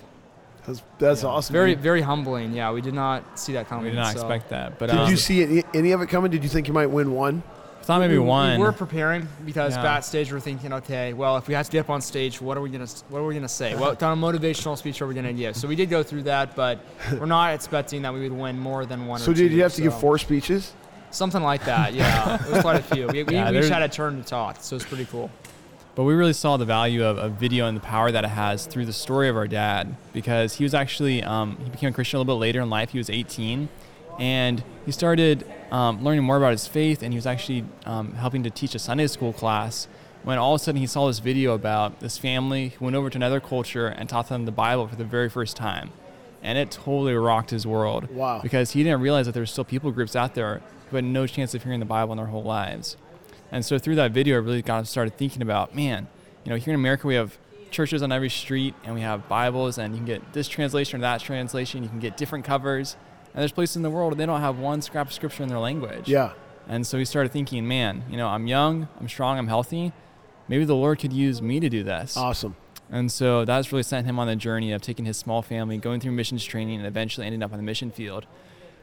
That's, 0.67 0.83
that's 0.99 1.25
awesome. 1.25 1.53
Very, 1.53 1.75
very 1.75 2.01
humbling. 2.01 2.53
Yeah, 2.53 2.73
we 2.73 2.81
did 2.81 2.95
not 2.95 3.39
see 3.39 3.55
that 3.55 3.69
coming. 3.69 3.85
We 3.85 3.91
did 3.91 3.97
not 3.97 4.15
so- 4.15 4.21
expect 4.21 4.51
that. 4.51 4.79
But 4.79 4.91
Did 4.91 4.99
um, 4.99 5.11
you 5.11 5.17
see 5.17 5.43
any, 5.43 5.63
any 5.75 5.93
of 5.93 6.01
it 6.01 6.09
coming? 6.09 6.31
Did 6.31 6.43
you 6.43 6.49
think 6.49 6.69
you 6.69 6.75
might 6.75 6.87
win 6.91 7.13
one? 7.13 7.43
I 7.85 7.87
thought 7.87 8.01
maybe 8.01 8.17
we, 8.17 8.25
one. 8.25 8.59
We 8.59 8.65
were 8.65 8.73
preparing 8.73 9.29
because 9.45 9.77
Yeah. 9.77 9.83
backstage 9.83 10.33
we're 10.33 10.41
thinking, 10.41 10.73
okay, 10.73 11.13
well, 11.13 11.37
if 11.37 11.49
we 11.49 11.53
have 11.53 11.67
to 11.67 11.73
get 11.73 11.81
up 11.81 11.91
on 11.91 12.01
stage, 12.01 12.41
what 12.41 12.57
are 12.57 12.63
we 12.63 12.71
gonna 12.71 12.87
what 13.11 13.19
are 13.19 13.27
we 13.27 13.35
gonna 13.35 13.47
say? 13.47 13.75
What 13.77 13.99
kind 13.99 14.13
of 14.13 14.19
motivational 14.19 14.79
speech 14.79 15.03
are 15.03 15.07
we 15.07 15.15
gonna 15.15 15.35
give? 15.35 15.55
So 15.55 15.69
we 15.69 15.77
did 15.77 15.91
go 15.91 16.03
through 16.03 16.23
that, 16.23 16.57
but 16.57 16.79
we're 17.21 17.27
not 17.27 17.53
expecting 17.53 18.01
that 18.01 18.15
we 18.15 18.21
would 18.21 18.33
win 18.33 18.59
more 18.59 18.87
than 18.87 19.07
one. 19.07 19.21
So 19.21 19.33
or 19.33 19.35
did 19.35 19.51
two, 19.51 19.57
you 19.57 19.63
have 19.63 19.75
to 19.75 19.83
give 19.83 20.01
four 20.01 20.17
speeches? 20.17 20.73
Something 21.11 21.43
like 21.43 21.63
that. 21.67 21.93
Yeah, 21.93 22.43
it 22.43 22.51
was 22.51 22.63
quite 22.63 22.81
a 22.81 22.83
few. 22.83 23.07
We, 23.09 23.23
we, 23.25 23.35
Yeah, 23.35 23.51
we 23.51 23.59
each 23.59 23.69
had 23.69 23.83
a 23.83 23.89
turn 23.89 24.17
to 24.17 24.27
talk, 24.27 24.57
so 24.61 24.77
it's 24.77 24.87
pretty 24.87 25.05
cool. 25.05 25.31
But 25.95 26.05
we 26.05 26.15
really 26.15 26.33
saw 26.33 26.57
the 26.57 26.65
value 26.65 27.05
of, 27.05 27.19
of 27.19 27.33
video 27.33 27.67
and 27.69 27.77
the 27.77 27.83
power 27.83 28.11
that 28.11 28.25
it 28.25 28.29
has 28.29 28.67
through 28.67 28.87
the 28.87 28.95
story 28.95 29.29
of 29.29 29.37
our 29.37 29.47
dad 29.47 29.95
because 30.15 30.55
he 30.55 30.65
was 30.65 30.73
actually, 30.73 31.23
um, 31.23 31.59
he 31.63 31.69
became 31.69 31.91
a 31.91 31.93
Christian 31.93 32.17
a 32.17 32.21
little 32.21 32.35
bit 32.35 32.41
later 32.41 32.63
in 32.63 32.71
life. 32.71 32.91
He 32.93 32.99
was 32.99 33.11
18 33.11 33.69
and 34.19 34.63
he 34.85 34.93
started 34.93 35.47
um, 35.71 36.03
learning 36.03 36.25
more 36.25 36.37
about 36.37 36.53
his 36.53 36.67
faith 36.67 37.03
and 37.03 37.13
he 37.13 37.17
was 37.17 37.27
actually 37.27 37.65
um, 37.85 38.15
helping 38.15 38.43
to 38.43 38.51
teach 38.51 38.75
a 38.75 38.79
Sunday 38.79 39.07
school 39.07 39.33
class 39.33 39.89
when 40.23 40.39
all 40.39 40.55
of 40.55 40.61
a 40.61 40.65
sudden 40.65 40.81
he 40.81 40.87
saw 40.87 41.07
this 41.07 41.19
video 41.19 41.55
about 41.55 42.01
this 42.01 42.17
family 42.17 42.71
who 42.71 42.87
went 42.87 42.97
over 42.97 43.11
to 43.11 43.19
another 43.19 43.41
culture 43.41 43.89
and 43.89 44.09
taught 44.09 44.29
them 44.29 44.47
the 44.47 44.53
Bible 44.53 44.89
for 44.89 44.97
the 44.97 45.05
very 45.05 45.29
first 45.29 45.57
time. 45.57 45.91
And 46.43 46.59
it 46.59 46.71
totally 46.71 47.15
rocked 47.15 47.51
his 47.51 47.67
world. 47.67 48.11
Wow. 48.11 48.41
Because 48.43 48.73
he 48.73 48.83
didn't 48.83 49.01
realize 49.01 49.27
that 49.27 49.33
there 49.33 49.43
were 49.43 49.47
still 49.47 49.65
people 49.65 49.91
groups 49.93 50.15
out 50.17 50.35
there 50.35 50.63
who 50.91 50.97
had 50.97 51.05
no 51.05 51.27
chance 51.27 51.55
of 51.55 51.63
hearing 51.63 51.81
the 51.81 51.87
Bible 51.87 52.13
in 52.13 52.19
their 52.19 52.27
whole 52.27 52.43
lives. 52.43 52.97
And 53.51 53.65
so 53.65 53.79
through 53.79 53.95
that 53.97 54.13
video, 54.13 54.37
I 54.37 54.39
really 54.41 54.63
got 54.63 54.81
him 54.81 54.85
started 54.85 55.17
thinking 55.17 55.43
about, 55.43 55.75
man, 55.75 56.09
you 56.45 56.51
know, 56.51 56.57
here 56.57 56.75
in 56.75 56.81
America 56.81 57.07
we 57.07 57.15
have 57.15 57.39
churches 57.71 58.03
on 58.03 58.13
every 58.13 58.31
street 58.31 58.75
and 58.85 58.95
we 58.95 59.01
have 59.01 59.29
Bibles 59.29 59.79
and 59.79 59.95
you 59.95 59.99
can 59.99 60.07
get 60.07 60.33
this 60.33 60.49
translation 60.49 61.01
or 61.01 61.03
that 61.03 61.21
translation. 61.21 61.83
You 61.83 61.89
can 61.89 61.99
get 61.99 62.17
different 62.17 62.45
covers. 62.45 62.97
And 63.35 63.41
there's 63.41 63.53
places 63.53 63.77
in 63.77 63.83
the 63.83 63.91
world 63.91 64.13
where 64.13 64.17
they 64.17 64.27
don't 64.27 64.41
have 64.41 64.59
one 64.59 64.81
scrap 64.81 65.09
of 65.09 65.13
scripture 65.13 65.43
in 65.43 65.49
their 65.49 65.59
language. 65.59 66.09
Yeah. 66.09 66.33
And 66.69 66.87
so 66.87 66.99
he 66.99 67.05
started 67.05 67.33
thinking, 67.33 67.67
man, 67.67 68.05
you 68.09 68.17
know, 68.17 68.29
I'm 68.29 68.47
young, 68.47 68.89
I'm 68.99 69.09
strong, 69.09 69.39
I'm 69.39 69.49
healthy. 69.49 69.93
Maybe 70.49 70.65
the 70.65 70.77
Lord 70.77 70.99
could 70.99 71.13
use 71.13 71.43
me 71.43 71.61
to 71.61 71.69
do 71.69 71.83
this. 71.83 72.17
Awesome. 72.17 72.57
And 72.91 73.11
so 73.11 73.45
that's 73.45 73.73
really 73.73 73.83
sent 73.83 74.07
him 74.07 74.19
on 74.19 74.29
the 74.29 74.37
journey 74.37 74.73
of 74.73 74.81
taking 74.83 75.05
his 75.05 75.17
small 75.17 75.43
family, 75.43 75.79
going 75.79 76.01
through 76.01 76.13
missions 76.13 76.45
training, 76.45 76.79
and 76.79 76.87
eventually 76.87 77.27
ending 77.27 77.43
up 77.43 77.51
on 77.53 77.59
the 77.59 77.63
mission 77.65 77.91
field. 77.91 78.27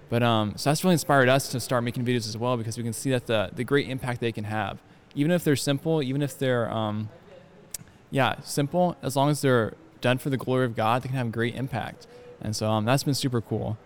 But 0.10 0.24
um, 0.24 0.58
so 0.58 0.70
that's 0.70 0.84
really 0.84 0.93
inspired 0.93 1.29
us 1.29 1.48
to 1.50 1.60
start 1.60 1.84
making 1.84 2.03
videos 2.03 2.27
as 2.27 2.38
well 2.38 2.58
because 2.58 2.77
we 2.77 2.84
can 2.84 2.93
see 2.93 3.12
that 3.12 3.27
the 3.27 3.50
the 3.53 3.63
great 3.63 3.88
impact 3.88 4.20
they 4.20 4.34
can 4.34 4.43
have, 4.43 4.79
even 5.15 5.31
if 5.31 5.43
they're 5.46 5.55
simple, 5.55 6.03
even 6.03 6.22
if 6.22 6.38
they're 6.38 6.70
um, 6.70 7.10
yeah 8.10 8.41
simple, 8.41 8.98
as 9.01 9.15
long 9.15 9.29
as 9.29 9.41
they're 9.41 9.74
done 10.01 10.17
for 10.17 10.29
the 10.29 10.36
glory 10.36 10.65
of 10.65 10.75
God, 10.75 11.03
they 11.03 11.08
can 11.08 11.17
have 11.17 11.31
great 11.31 11.55
impact. 11.55 12.08
And 12.41 12.53
so 12.55 12.70
um, 12.70 12.84
that's 12.84 13.03
been 13.03 13.13
super 13.13 13.39
cool. 13.39 13.77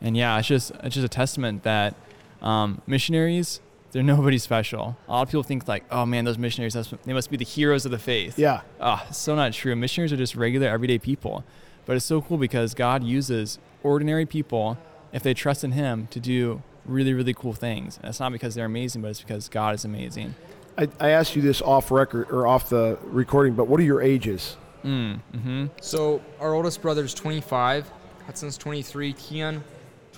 And 0.00 0.16
yeah, 0.16 0.38
it's 0.38 0.48
just 0.48 0.72
it's 0.82 0.94
just 0.94 1.04
a 1.04 1.08
testament 1.08 1.62
that 1.64 1.94
um, 2.42 2.82
missionaries 2.86 3.60
they're 3.92 4.02
nobody 4.16 4.38
special. 4.38 4.96
A 5.08 5.12
lot 5.12 5.22
of 5.22 5.28
people 5.28 5.42
think 5.42 5.66
like, 5.68 5.84
oh 5.90 6.06
man, 6.06 6.24
those 6.24 6.38
missionaries 6.38 6.74
they 7.04 7.12
must 7.12 7.30
be 7.30 7.36
the 7.36 7.44
heroes 7.44 7.84
of 7.84 7.90
the 7.90 7.98
faith. 7.98 8.38
Yeah. 8.38 8.62
Ah, 8.80 9.06
it's 9.08 9.18
so 9.18 9.34
not 9.34 9.52
true. 9.52 9.74
Missionaries 9.76 10.12
are 10.12 10.16
just 10.16 10.34
regular, 10.34 10.68
everyday 10.68 10.98
people. 10.98 11.44
But 11.86 11.96
it's 11.96 12.04
so 12.04 12.20
cool 12.20 12.36
because 12.36 12.74
God 12.74 13.02
uses 13.02 13.58
ordinary 13.82 14.26
people, 14.26 14.76
if 15.12 15.22
they 15.22 15.32
trust 15.32 15.64
in 15.64 15.72
Him, 15.72 16.06
to 16.10 16.20
do 16.20 16.62
really, 16.84 17.14
really 17.14 17.32
cool 17.32 17.54
things. 17.54 17.96
And 17.98 18.10
it's 18.10 18.20
not 18.20 18.30
because 18.30 18.54
they're 18.54 18.66
amazing, 18.66 19.00
but 19.00 19.08
it's 19.08 19.22
because 19.22 19.48
God 19.48 19.74
is 19.74 19.84
amazing. 19.84 20.34
I, 20.76 20.88
I 21.00 21.08
asked 21.10 21.34
you 21.34 21.42
this 21.42 21.62
off 21.62 21.90
record 21.90 22.30
or 22.30 22.46
off 22.46 22.68
the 22.68 22.98
recording, 23.04 23.54
but 23.54 23.68
what 23.68 23.80
are 23.80 23.84
your 23.84 24.02
ages? 24.02 24.56
Mm, 24.84 25.20
mm-hmm. 25.34 25.66
So 25.80 26.20
our 26.40 26.54
oldest 26.54 26.82
brother 26.82 27.04
is 27.04 27.14
25, 27.14 27.90
Hudson's 28.26 28.58
23, 28.58 29.14
Kian 29.14 29.62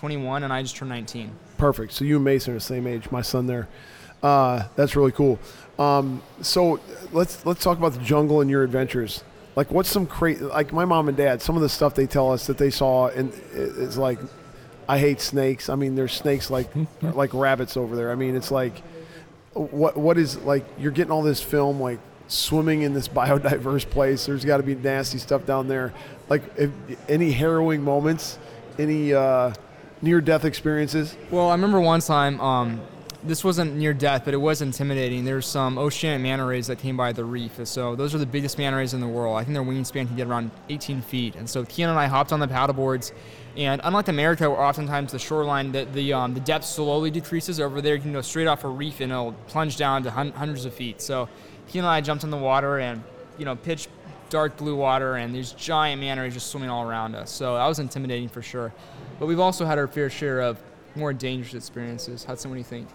21, 0.00 0.44
and 0.44 0.52
I 0.52 0.62
just 0.62 0.76
turned 0.76 0.88
19. 0.88 1.30
Perfect. 1.58 1.92
So 1.92 2.06
you 2.06 2.16
and 2.16 2.24
Mason 2.24 2.52
are 2.52 2.56
the 2.56 2.60
same 2.60 2.86
age. 2.86 3.10
My 3.10 3.20
son 3.20 3.46
there. 3.46 3.68
Uh, 4.22 4.64
that's 4.74 4.96
really 4.96 5.12
cool. 5.12 5.38
Um, 5.78 6.22
so 6.40 6.80
let's 7.12 7.44
let's 7.44 7.62
talk 7.62 7.76
about 7.76 7.92
the 7.92 8.00
jungle 8.00 8.40
and 8.40 8.48
your 8.48 8.62
adventures. 8.62 9.22
Like, 9.56 9.70
what's 9.70 9.90
some 9.90 10.06
crazy? 10.06 10.42
Like 10.42 10.72
my 10.72 10.86
mom 10.86 11.08
and 11.08 11.16
dad, 11.18 11.42
some 11.42 11.54
of 11.54 11.60
the 11.60 11.68
stuff 11.68 11.94
they 11.94 12.06
tell 12.06 12.32
us 12.32 12.46
that 12.46 12.56
they 12.56 12.70
saw, 12.70 13.08
and 13.08 13.30
it's 13.52 13.98
like, 13.98 14.18
I 14.88 14.98
hate 14.98 15.20
snakes. 15.20 15.68
I 15.68 15.74
mean, 15.74 15.96
there's 15.96 16.14
snakes 16.14 16.48
like 16.48 16.70
like 17.02 17.34
rabbits 17.34 17.76
over 17.76 17.94
there. 17.94 18.10
I 18.10 18.14
mean, 18.14 18.36
it's 18.36 18.50
like, 18.50 18.78
what 19.52 19.98
what 19.98 20.16
is 20.16 20.38
like? 20.38 20.64
You're 20.78 20.92
getting 20.92 21.12
all 21.12 21.22
this 21.22 21.42
film 21.42 21.78
like 21.78 21.98
swimming 22.26 22.82
in 22.82 22.94
this 22.94 23.08
biodiverse 23.20 23.88
place. 23.88 24.24
There's 24.24 24.46
got 24.46 24.56
to 24.56 24.62
be 24.62 24.76
nasty 24.76 25.18
stuff 25.18 25.44
down 25.44 25.68
there. 25.68 25.92
Like, 26.30 26.42
if, 26.56 26.70
any 27.10 27.32
harrowing 27.32 27.82
moments? 27.82 28.38
Any 28.78 29.12
uh, 29.12 29.52
near 30.02 30.20
death 30.20 30.44
experiences? 30.44 31.16
Well, 31.30 31.48
I 31.48 31.52
remember 31.52 31.80
one 31.80 32.00
time, 32.00 32.40
um, 32.40 32.80
this 33.22 33.44
wasn't 33.44 33.76
near 33.76 33.92
death, 33.92 34.22
but 34.24 34.32
it 34.32 34.38
was 34.38 34.62
intimidating. 34.62 35.24
There's 35.24 35.46
some 35.46 35.78
oceanic 35.78 36.22
manta 36.22 36.44
rays 36.44 36.66
that 36.68 36.78
came 36.78 36.96
by 36.96 37.12
the 37.12 37.24
reef. 37.24 37.60
So 37.64 37.94
those 37.94 38.14
are 38.14 38.18
the 38.18 38.26
biggest 38.26 38.56
manta 38.56 38.78
rays 38.78 38.94
in 38.94 39.00
the 39.00 39.08
world. 39.08 39.36
I 39.36 39.44
think 39.44 39.54
their 39.54 39.62
wingspan 39.62 40.06
can 40.06 40.16
get 40.16 40.26
around 40.26 40.50
18 40.70 41.02
feet. 41.02 41.34
And 41.36 41.48
so 41.48 41.64
Kian 41.64 41.88
and 41.90 41.98
I 41.98 42.06
hopped 42.06 42.32
on 42.32 42.40
the 42.40 42.48
paddleboards. 42.48 43.12
And 43.56 43.80
unlike 43.84 44.08
America, 44.08 44.48
where 44.48 44.60
oftentimes 44.60 45.12
the 45.12 45.18
shoreline, 45.18 45.72
the, 45.72 45.84
the, 45.84 46.12
um, 46.12 46.34
the 46.34 46.40
depth 46.40 46.64
slowly 46.64 47.10
decreases, 47.10 47.60
over 47.60 47.82
there 47.82 47.94
you 47.94 48.00
can 48.00 48.12
go 48.12 48.22
straight 48.22 48.46
off 48.46 48.64
a 48.64 48.68
reef 48.68 49.00
and 49.00 49.12
it'll 49.12 49.32
plunge 49.48 49.76
down 49.76 50.02
to 50.04 50.10
hun- 50.10 50.32
hundreds 50.32 50.64
of 50.64 50.72
feet. 50.72 51.02
So 51.02 51.28
Kian 51.68 51.80
and 51.80 51.86
I 51.86 52.00
jumped 52.00 52.24
in 52.24 52.30
the 52.30 52.38
water 52.38 52.78
and, 52.78 53.02
you 53.36 53.44
know, 53.44 53.54
pitch 53.54 53.88
dark 54.30 54.56
blue 54.56 54.74
water 54.76 55.16
and 55.16 55.34
these 55.34 55.52
giant 55.52 56.00
manta 56.00 56.22
rays 56.22 56.32
just 56.34 56.46
swimming 56.50 56.70
all 56.70 56.88
around 56.88 57.14
us. 57.14 57.30
So 57.30 57.54
that 57.56 57.66
was 57.66 57.78
intimidating 57.78 58.28
for 58.28 58.40
sure. 58.42 58.72
But 59.18 59.26
we've 59.26 59.40
also 59.40 59.66
had 59.66 59.78
our 59.78 59.86
fair 59.86 60.08
share 60.08 60.40
of 60.40 60.58
more 60.96 61.12
dangerous 61.12 61.54
experiences. 61.54 62.24
Hudson, 62.24 62.50
what 62.50 62.54
do 62.54 62.58
you 62.60 62.64
think? 62.64 62.88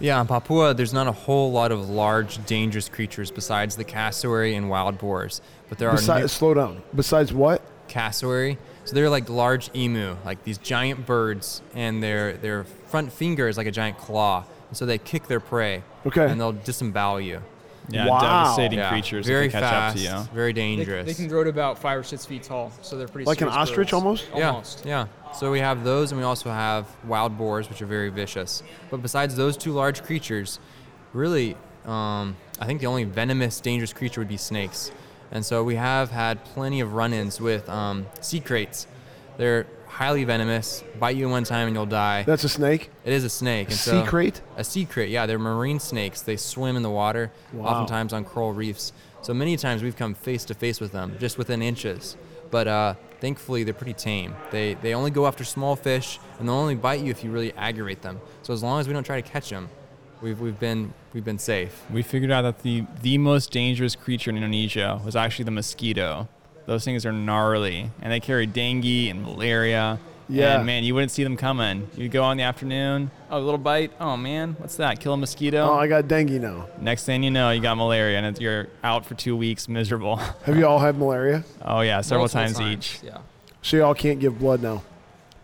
Yeah, 0.00 0.20
in 0.20 0.26
Papua, 0.26 0.74
there's 0.74 0.92
not 0.92 1.06
a 1.06 1.12
whole 1.12 1.50
lot 1.52 1.72
of 1.72 1.88
large, 1.88 2.44
dangerous 2.46 2.88
creatures 2.88 3.30
besides 3.30 3.76
the 3.76 3.84
cassowary 3.84 4.54
and 4.54 4.68
wild 4.68 4.98
boars. 4.98 5.40
But 5.68 5.78
there 5.78 5.88
are 5.88 5.96
Besides, 5.96 6.22
new- 6.24 6.28
slow 6.28 6.54
down. 6.54 6.82
Besides 6.94 7.32
what? 7.32 7.62
cassowary. 7.88 8.58
So 8.84 8.94
they're 8.94 9.08
like 9.08 9.30
large 9.30 9.70
emu, 9.74 10.16
like 10.24 10.44
these 10.44 10.58
giant 10.58 11.06
birds, 11.06 11.62
and 11.74 12.02
their 12.02 12.34
their 12.34 12.64
front 12.64 13.10
finger 13.12 13.48
is 13.48 13.56
like 13.56 13.66
a 13.66 13.70
giant 13.70 13.96
claw. 13.98 14.44
And 14.68 14.76
so 14.76 14.84
they 14.84 14.98
kick 14.98 15.26
their 15.26 15.40
prey, 15.40 15.82
Okay. 16.06 16.26
and 16.30 16.38
they'll 16.38 16.52
disembowel 16.52 17.18
you. 17.20 17.40
Yeah, 17.90 18.06
Wow. 18.06 18.20
devastating 18.20 18.78
Yeah, 18.78 18.90
creatures 18.90 19.26
very 19.26 19.46
if 19.46 19.52
they 19.52 19.60
catch 19.60 19.70
fast, 19.70 19.96
up 19.96 20.02
to 20.02 20.28
you. 20.28 20.34
very 20.34 20.52
dangerous. 20.52 21.06
they 21.06 21.14
can 21.14 21.26
grow 21.28 21.42
to 21.42 21.50
about 21.50 21.78
five 21.78 21.98
or 21.98 22.02
six 22.02 22.26
feet 22.26 22.42
tall, 22.42 22.70
so 22.82 22.96
they're 22.98 23.08
pretty 23.08 23.24
Like 23.26 23.40
an 23.40 23.48
ostrich 23.48 23.88
birds. 23.88 23.92
almost? 23.94 24.26
Yeah, 24.36 24.50
Almost. 24.50 24.84
yeah. 24.84 25.06
So 25.34 25.50
we 25.50 25.60
have 25.60 25.84
those, 25.84 26.12
and 26.12 26.20
we 26.20 26.24
also 26.24 26.50
have 26.50 26.86
wild 27.04 27.38
boars, 27.38 27.68
which 27.68 27.80
are 27.80 27.86
very 27.86 28.10
vicious. 28.10 28.62
But 28.90 29.00
besides 29.02 29.36
those 29.36 29.56
two 29.56 29.72
large 29.72 30.02
creatures, 30.02 30.58
really, 31.12 31.56
um, 31.86 32.36
I 32.60 32.66
think 32.66 32.80
the 32.80 32.86
only 32.86 33.04
venomous, 33.04 33.60
dangerous 33.60 33.92
creature 33.92 34.20
would 34.20 34.28
be 34.28 34.36
snakes. 34.36 34.90
And 35.30 35.44
so 35.44 35.62
we 35.64 35.76
have 35.76 36.10
had 36.10 36.42
plenty 36.44 36.80
of 36.80 36.92
run-ins 36.94 37.40
with 37.40 37.68
um, 37.68 38.06
sea 38.20 38.40
kraits. 38.40 38.86
They're 39.36 39.66
highly 39.88 40.24
venomous, 40.24 40.84
bite 41.00 41.16
you 41.16 41.28
one 41.28 41.44
time 41.44 41.66
and 41.66 41.74
you'll 41.76 41.86
die. 41.86 42.22
That's 42.22 42.44
a 42.44 42.48
snake. 42.48 42.90
It 43.04 43.12
is 43.12 43.24
a 43.24 43.28
snake. 43.30 43.68
A 43.68 43.70
and 43.70 43.78
sea 43.78 43.90
so- 43.90 44.04
krait? 44.06 44.40
A 44.56 44.64
sea 44.64 44.86
krait, 44.86 45.10
yeah. 45.10 45.26
They're 45.26 45.38
marine 45.38 45.80
snakes. 45.80 46.20
They 46.22 46.36
swim 46.36 46.76
in 46.76 46.82
the 46.82 46.90
water, 46.90 47.32
Wow. 47.52 47.66
oftentimes 47.66 48.12
on 48.12 48.24
coral 48.24 48.52
reefs. 48.52 48.92
So 49.22 49.34
many 49.34 49.56
times 49.56 49.82
we've 49.82 49.96
come 49.96 50.14
face 50.14 50.44
to 50.46 50.54
face 50.54 50.80
with 50.80 50.92
them, 50.92 51.16
just 51.18 51.38
within 51.38 51.60
inches. 51.62 52.16
But 52.50 52.68
uh, 52.68 52.94
thankfully, 53.20 53.64
they're 53.64 53.74
pretty 53.74 53.92
tame. 53.94 54.34
They, 54.50 54.74
they 54.74 54.94
only 54.94 55.10
go 55.10 55.26
after 55.26 55.42
small 55.44 55.74
fish, 55.76 56.18
and 56.38 56.48
they'll 56.48 56.54
only 56.54 56.76
bite 56.76 57.00
you 57.00 57.10
if 57.10 57.24
you 57.24 57.30
really 57.30 57.52
aggravate 57.54 58.02
them. 58.02 58.20
So 58.42 58.52
as 58.54 58.62
long 58.62 58.80
as 58.80 58.86
we 58.86 58.94
don't 58.94 59.04
try 59.04 59.20
to 59.20 59.28
catch 59.28 59.50
them, 59.50 59.68
we've, 60.22 60.40
we've, 60.40 60.58
been, 60.58 60.94
we've 61.12 61.24
been 61.24 61.38
safe. 61.38 61.84
We 61.92 62.02
figured 62.02 62.30
out 62.30 62.42
that 62.42 62.62
the 62.62 62.84
the 63.02 63.18
most 63.18 63.50
dangerous 63.50 63.94
creature 63.96 64.30
in 64.30 64.36
Indonesia 64.36 65.00
was 65.04 65.14
actually 65.16 65.44
the 65.46 65.50
mosquito. 65.50 66.28
Those 66.68 66.84
things 66.84 67.06
are 67.06 67.12
gnarly, 67.12 67.90
and 68.02 68.12
they 68.12 68.20
carry 68.20 68.44
dengue 68.44 69.08
and 69.08 69.22
malaria. 69.22 69.98
Yeah. 70.28 70.58
And 70.58 70.66
man, 70.66 70.84
you 70.84 70.94
wouldn't 70.94 71.10
see 71.10 71.24
them 71.24 71.34
coming. 71.34 71.88
You'd 71.96 72.12
go 72.12 72.22
out 72.22 72.32
in 72.32 72.36
the 72.36 72.42
afternoon. 72.42 73.10
Oh, 73.30 73.38
a 73.38 73.40
little 73.40 73.56
bite. 73.56 73.90
Oh 73.98 74.18
man, 74.18 74.54
what's 74.58 74.76
that? 74.76 75.00
Kill 75.00 75.14
a 75.14 75.16
mosquito. 75.16 75.66
Oh, 75.66 75.78
I 75.78 75.86
got 75.86 76.06
dengue 76.08 76.42
now. 76.42 76.66
Next 76.78 77.06
thing 77.06 77.22
you 77.22 77.30
know, 77.30 77.50
you 77.52 77.62
got 77.62 77.76
malaria, 77.76 78.18
and 78.18 78.38
you're 78.38 78.68
out 78.84 79.06
for 79.06 79.14
two 79.14 79.34
weeks, 79.34 79.66
miserable. 79.66 80.16
Have 80.44 80.58
you 80.58 80.66
all 80.66 80.78
had 80.78 80.98
malaria? 80.98 81.42
oh 81.64 81.80
yeah, 81.80 82.02
several 82.02 82.24
Multiple 82.24 82.60
times, 82.60 82.60
each. 82.60 83.00
Yeah. 83.02 83.16
So 83.62 83.78
y'all 83.78 83.94
can't 83.94 84.20
give 84.20 84.38
blood 84.38 84.62
now. 84.62 84.82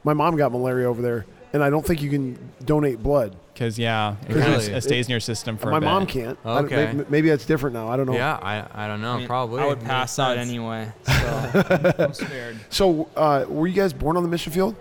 My 0.04 0.12
mom 0.12 0.36
got 0.36 0.52
malaria 0.52 0.86
over 0.86 1.00
there, 1.00 1.24
and 1.54 1.64
I 1.64 1.70
don't 1.70 1.86
think 1.86 2.02
you 2.02 2.10
can 2.10 2.38
donate 2.66 3.02
blood. 3.02 3.34
Because 3.54 3.78
yeah, 3.78 4.16
it 4.28 4.34
kind 4.34 4.54
of 4.74 4.82
stays 4.82 5.06
in 5.06 5.12
your 5.12 5.20
system 5.20 5.56
for 5.56 5.70
My 5.70 5.76
a 5.78 5.80
bit. 5.80 5.86
mom 5.86 6.06
can't. 6.06 6.36
Okay. 6.44 6.92
may- 6.92 7.04
maybe 7.08 7.28
that's 7.30 7.46
different 7.46 7.72
now. 7.74 7.88
I 7.88 7.96
don't 7.96 8.06
know. 8.06 8.14
Yeah, 8.14 8.36
I, 8.42 8.66
I 8.84 8.88
don't 8.88 9.00
know. 9.00 9.12
I 9.14 9.18
mean, 9.18 9.26
probably. 9.28 9.62
I 9.62 9.66
would 9.66 9.78
Makes 9.78 9.88
pass 9.88 10.18
out 10.18 10.36
sense. 10.36 10.50
anyway. 10.50 10.92
So 11.06 11.94
I'm 12.04 12.12
spared. 12.28 12.56
So, 12.68 13.08
uh, 13.16 13.44
were 13.48 13.66
you 13.68 13.74
guys 13.74 13.92
born 13.92 14.16
on 14.16 14.24
the 14.24 14.28
mission 14.28 14.52
field? 14.52 14.74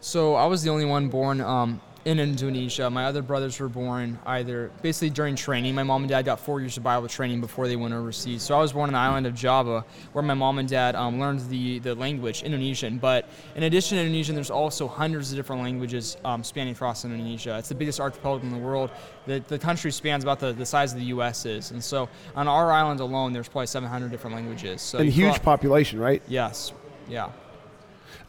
So 0.00 0.34
I 0.34 0.44
was 0.46 0.62
the 0.62 0.68
only 0.70 0.84
one 0.84 1.08
born 1.08 1.40
um, 1.40 1.80
in 2.06 2.20
Indonesia. 2.20 2.88
My 2.88 3.06
other 3.06 3.20
brothers 3.20 3.58
were 3.58 3.68
born 3.68 4.16
either 4.26 4.70
basically 4.80 5.10
during 5.10 5.34
training. 5.34 5.74
My 5.74 5.82
mom 5.82 6.02
and 6.02 6.08
dad 6.08 6.24
got 6.24 6.38
four 6.38 6.60
years 6.60 6.76
of 6.76 6.84
Bible 6.84 7.08
training 7.08 7.40
before 7.40 7.66
they 7.66 7.74
went 7.74 7.92
overseas. 7.92 8.44
So 8.44 8.56
I 8.56 8.60
was 8.60 8.72
born 8.72 8.88
on 8.90 8.92
the 8.92 8.98
island 9.00 9.26
of 9.26 9.34
Java, 9.34 9.84
where 10.12 10.22
my 10.22 10.32
mom 10.32 10.58
and 10.58 10.68
dad 10.68 10.94
um, 10.94 11.18
learned 11.18 11.40
the, 11.50 11.80
the 11.80 11.96
language 11.96 12.44
Indonesian. 12.44 12.98
But 12.98 13.28
in 13.56 13.64
addition 13.64 13.98
to 13.98 14.02
Indonesian, 14.04 14.36
there's 14.36 14.52
also 14.52 14.86
hundreds 14.86 15.32
of 15.32 15.36
different 15.36 15.62
languages 15.62 16.16
um, 16.24 16.44
spanning 16.44 16.74
across 16.74 17.04
Indonesia. 17.04 17.58
It's 17.58 17.68
the 17.68 17.74
biggest 17.74 17.98
archipelago 17.98 18.44
in 18.44 18.52
the 18.52 18.58
world. 18.58 18.92
The, 19.26 19.42
the 19.48 19.58
country 19.58 19.90
spans 19.90 20.22
about 20.22 20.38
the, 20.38 20.52
the 20.52 20.64
size 20.64 20.92
of 20.92 21.00
the 21.00 21.06
U.S. 21.06 21.44
is, 21.44 21.72
and 21.72 21.82
so 21.82 22.08
on 22.36 22.46
our 22.46 22.70
island 22.70 23.00
alone, 23.00 23.32
there's 23.32 23.48
probably 23.48 23.66
700 23.66 24.12
different 24.12 24.36
languages. 24.36 24.80
So 24.80 24.98
and 24.98 25.10
huge 25.10 25.42
population, 25.42 25.98
right? 25.98 26.22
Yes. 26.28 26.72
Yeah. 27.08 27.32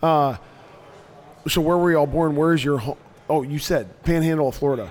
Uh, 0.02 0.38
So, 1.48 1.62
where 1.62 1.78
were 1.78 1.92
y'all 1.92 2.08
born? 2.08 2.36
Where 2.36 2.54
is 2.54 2.64
your 2.64 2.80
home? 2.80 2.98
Oh, 3.30 3.42
you 3.42 3.60
said 3.60 4.04
Panhandle 4.04 4.50
of 4.50 4.56
Florida. 4.56 4.90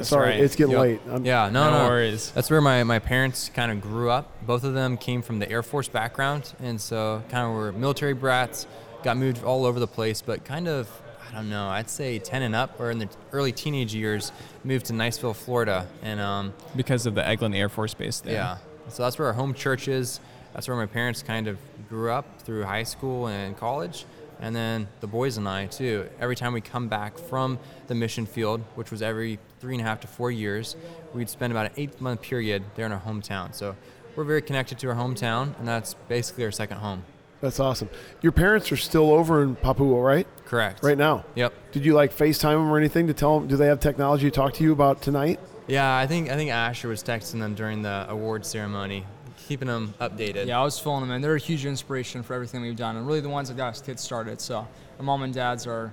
Sorry, 0.00 0.30
right. 0.30 0.40
it's 0.40 0.56
getting 0.56 0.72
Yep. 0.72 0.80
late. 0.80 1.00
I'm- 1.10 1.24
Yeah, 1.24 1.48
no, 1.48 1.70
No 1.70 1.78
no, 1.84 1.88
worries. 1.88 2.30
That's 2.32 2.50
where 2.50 2.60
my, 2.60 2.82
my 2.84 2.98
parents 2.98 3.50
kind 3.54 3.72
of 3.72 3.80
grew 3.80 4.10
up. 4.10 4.30
Both 4.46 4.62
of 4.64 4.74
them 4.74 4.98
came 4.98 5.22
from 5.22 5.38
the 5.38 5.50
Air 5.50 5.62
Force 5.62 5.88
background, 5.88 6.52
and 6.62 6.78
so 6.78 7.22
kind 7.30 7.46
of 7.46 7.52
were 7.54 7.72
military 7.72 8.12
brats. 8.12 8.66
Got 9.02 9.16
moved 9.16 9.42
all 9.42 9.64
over 9.64 9.80
the 9.80 9.86
place, 9.86 10.20
but 10.22 10.44
kind 10.44 10.68
of 10.68 10.88
I 11.30 11.34
don't 11.40 11.50
know. 11.50 11.66
I'd 11.68 11.90
say 11.90 12.18
10 12.18 12.42
and 12.42 12.54
up, 12.54 12.78
or 12.80 12.90
in 12.90 12.98
the 12.98 13.08
early 13.32 13.52
teenage 13.52 13.94
years, 13.94 14.32
moved 14.64 14.86
to 14.86 14.92
Niceville, 14.92 15.34
Florida, 15.34 15.86
and 16.02 16.20
um, 16.20 16.54
because 16.76 17.04
of 17.04 17.14
the 17.14 17.20
Eglin 17.22 17.54
Air 17.54 17.68
Force 17.68 17.94
Base 17.94 18.20
there. 18.20 18.34
yeah. 18.34 18.56
So 18.88 19.02
that's 19.02 19.18
where 19.18 19.28
our 19.28 19.34
home 19.34 19.52
church 19.52 19.88
is. 19.88 20.20
That's 20.54 20.68
where 20.68 20.76
my 20.76 20.86
parents 20.86 21.22
kind 21.22 21.48
of 21.48 21.58
grew 21.88 22.10
up 22.12 22.24
through 22.42 22.62
high 22.64 22.84
school 22.84 23.26
and 23.26 23.56
college. 23.58 24.06
And 24.40 24.54
then 24.54 24.88
the 25.00 25.06
boys 25.06 25.36
and 25.36 25.48
I, 25.48 25.66
too. 25.66 26.08
Every 26.20 26.36
time 26.36 26.52
we 26.52 26.60
come 26.60 26.88
back 26.88 27.18
from 27.18 27.58
the 27.86 27.94
mission 27.94 28.26
field, 28.26 28.62
which 28.74 28.90
was 28.90 29.02
every 29.02 29.38
three 29.60 29.74
and 29.74 29.80
a 29.80 29.84
half 29.84 30.00
to 30.00 30.06
four 30.06 30.30
years, 30.30 30.76
we'd 31.14 31.30
spend 31.30 31.52
about 31.52 31.66
an 31.66 31.72
eight 31.76 32.00
month 32.00 32.22
period 32.22 32.62
there 32.74 32.86
in 32.86 32.92
our 32.92 33.00
hometown. 33.00 33.54
So 33.54 33.76
we're 34.14 34.24
very 34.24 34.42
connected 34.42 34.78
to 34.80 34.88
our 34.88 34.94
hometown, 34.94 35.58
and 35.58 35.66
that's 35.66 35.94
basically 36.08 36.44
our 36.44 36.50
second 36.50 36.78
home. 36.78 37.04
That's 37.40 37.60
awesome. 37.60 37.90
Your 38.22 38.32
parents 38.32 38.72
are 38.72 38.76
still 38.76 39.10
over 39.12 39.42
in 39.42 39.56
Papua, 39.56 40.00
right? 40.00 40.26
Correct. 40.46 40.82
Right 40.82 40.96
now. 40.96 41.24
Yep. 41.34 41.52
Did 41.72 41.84
you 41.84 41.92
like 41.94 42.14
FaceTime 42.14 42.54
them 42.54 42.70
or 42.70 42.78
anything 42.78 43.06
to 43.08 43.14
tell 43.14 43.38
them? 43.38 43.48
Do 43.48 43.56
they 43.56 43.66
have 43.66 43.78
technology 43.78 44.30
to 44.30 44.34
talk 44.34 44.54
to 44.54 44.64
you 44.64 44.72
about 44.72 45.02
tonight? 45.02 45.38
Yeah, 45.66 45.96
I 45.96 46.06
think 46.06 46.30
I 46.30 46.36
think 46.36 46.50
Asher 46.50 46.88
was 46.88 47.02
texting 47.02 47.40
them 47.40 47.54
during 47.54 47.82
the 47.82 48.06
award 48.08 48.46
ceremony, 48.46 49.04
keeping 49.46 49.68
them 49.68 49.94
updated. 50.00 50.46
Yeah, 50.46 50.60
I 50.60 50.64
was 50.64 50.78
filling 50.78 51.02
them 51.02 51.10
in. 51.12 51.22
They're 51.22 51.36
a 51.36 51.38
huge 51.38 51.64
inspiration 51.66 52.22
for 52.22 52.34
everything 52.34 52.62
we've 52.62 52.76
done, 52.76 52.96
and 52.96 53.06
really 53.06 53.20
the 53.20 53.28
ones 53.28 53.48
that 53.48 53.56
got 53.56 53.68
us 53.68 53.80
kids 53.80 54.02
started. 54.02 54.40
So 54.40 54.66
my 54.98 55.04
mom 55.04 55.22
and 55.22 55.32
dad's 55.32 55.66
are, 55.66 55.92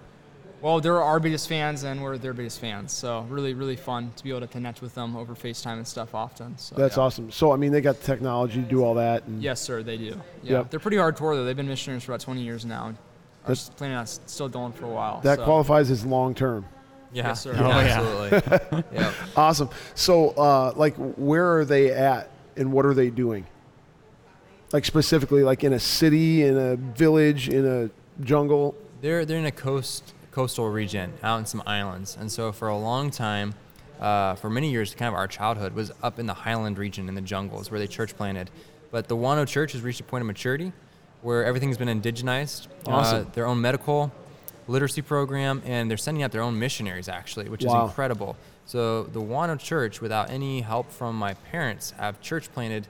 well, 0.61 0.79
they're 0.79 1.01
our 1.01 1.19
biggest 1.19 1.47
fans, 1.47 1.83
and 1.83 2.01
we're 2.01 2.17
their 2.17 2.33
biggest 2.33 2.59
fans. 2.59 2.91
So 2.91 3.21
really, 3.29 3.53
really 3.53 3.75
fun 3.75 4.11
to 4.15 4.23
be 4.23 4.29
able 4.31 4.39
to 4.41 4.47
connect 4.47 4.81
with 4.81 4.95
them 4.95 5.15
over 5.15 5.35
FaceTime 5.35 5.73
and 5.73 5.87
stuff 5.87 6.15
often. 6.15 6.57
So 6.57 6.75
That's 6.75 6.97
yeah. 6.97 7.03
awesome. 7.03 7.31
So, 7.31 7.51
I 7.51 7.57
mean, 7.57 7.71
they 7.71 7.81
got 7.81 7.99
the 7.99 8.05
technology 8.05 8.61
to 8.61 8.67
do 8.67 8.83
all 8.83 8.95
that. 8.95 9.25
And 9.25 9.41
Yes, 9.43 9.61
sir, 9.61 9.83
they 9.83 9.97
do. 9.97 10.19
Yeah, 10.41 10.57
Yep. 10.59 10.71
they're 10.71 10.79
pretty 10.79 10.97
hardcore 10.97 11.35
though. 11.35 11.45
They've 11.45 11.55
been 11.55 11.67
missionaries 11.67 12.03
for 12.03 12.13
about 12.13 12.21
20 12.21 12.41
years 12.41 12.65
now. 12.65 12.87
and 12.87 12.97
Are 13.45 13.47
That's- 13.49 13.69
planning 13.69 13.97
on 13.97 14.07
still 14.07 14.47
going 14.49 14.71
for 14.71 14.85
a 14.85 14.89
while. 14.89 15.19
That 15.21 15.39
so. 15.39 15.43
qualifies 15.45 15.91
as 15.91 16.05
long 16.05 16.33
term. 16.33 16.65
Yeah, 17.11 17.27
Yes, 17.27 17.41
sir. 17.41 17.53
Oh, 17.55 17.67
yeah. 17.67 17.77
absolutely. 18.31 18.83
yep. 18.97 19.13
Awesome. 19.37 19.69
So, 19.93 20.29
uh, 20.29 20.73
like, 20.75 20.95
where 20.95 21.57
are 21.57 21.65
they 21.65 21.91
at 21.91 22.29
and 22.57 22.71
what 22.71 22.85
are 22.85 22.93
they 22.93 23.09
doing? 23.09 23.45
Like, 24.71 24.85
specifically, 24.85 25.43
like 25.43 25.63
in 25.63 25.73
a 25.73 25.79
city, 25.79 26.43
in 26.43 26.57
a 26.57 26.75
village, 26.75 27.47
in 27.49 27.65
a 27.65 28.23
jungle? 28.23 28.75
They're 29.01 29.25
they're 29.25 29.37
in 29.37 29.45
a 29.45 29.51
coast 29.51 30.13
coastal 30.31 30.69
region 30.69 31.13
out 31.21 31.37
in 31.39 31.45
some 31.45 31.61
islands, 31.65 32.17
and 32.19 32.31
so 32.31 32.51
for 32.51 32.67
a 32.69 32.77
long 32.77 33.11
time, 33.11 33.53
uh, 33.99 34.33
for 34.35 34.49
many 34.49 34.71
years, 34.71 34.95
kind 34.95 35.07
of 35.09 35.13
our 35.15 35.27
childhood 35.27 35.73
was 35.73 35.91
up 36.01 36.17
in 36.19 36.25
the 36.25 36.33
highland 36.33 36.77
region 36.79 37.07
in 37.07 37.13
the 37.15 37.21
jungles 37.21 37.69
where 37.69 37.79
they 37.79 37.87
church 37.87 38.15
planted. 38.17 38.49
But 38.89 39.07
the 39.07 39.15
Wano 39.17 39.47
Church 39.47 39.73
has 39.73 39.81
reached 39.81 39.99
a 39.99 40.03
point 40.03 40.21
of 40.21 40.27
maturity 40.27 40.71
where 41.21 41.45
everything's 41.45 41.77
been 41.77 41.87
indigenized. 42.01 42.67
Awesome. 42.87 43.27
Uh, 43.27 43.29
their 43.33 43.45
own 43.45 43.61
medical 43.61 44.11
literacy 44.67 45.01
program, 45.01 45.61
and 45.65 45.89
they're 45.89 45.97
sending 45.97 46.23
out 46.23 46.31
their 46.31 46.41
own 46.41 46.57
missionaries 46.57 47.07
actually, 47.09 47.49
which 47.49 47.63
Wow. 47.63 47.83
is 47.85 47.89
incredible. 47.89 48.35
So 48.65 49.03
the 49.03 49.21
Wano 49.21 49.59
Church, 49.59 50.01
without 50.01 50.29
any 50.29 50.61
help 50.61 50.91
from 50.91 51.15
my 51.15 51.33
parents, 51.33 51.91
have 51.91 52.21
church 52.21 52.51
planted 52.53 52.87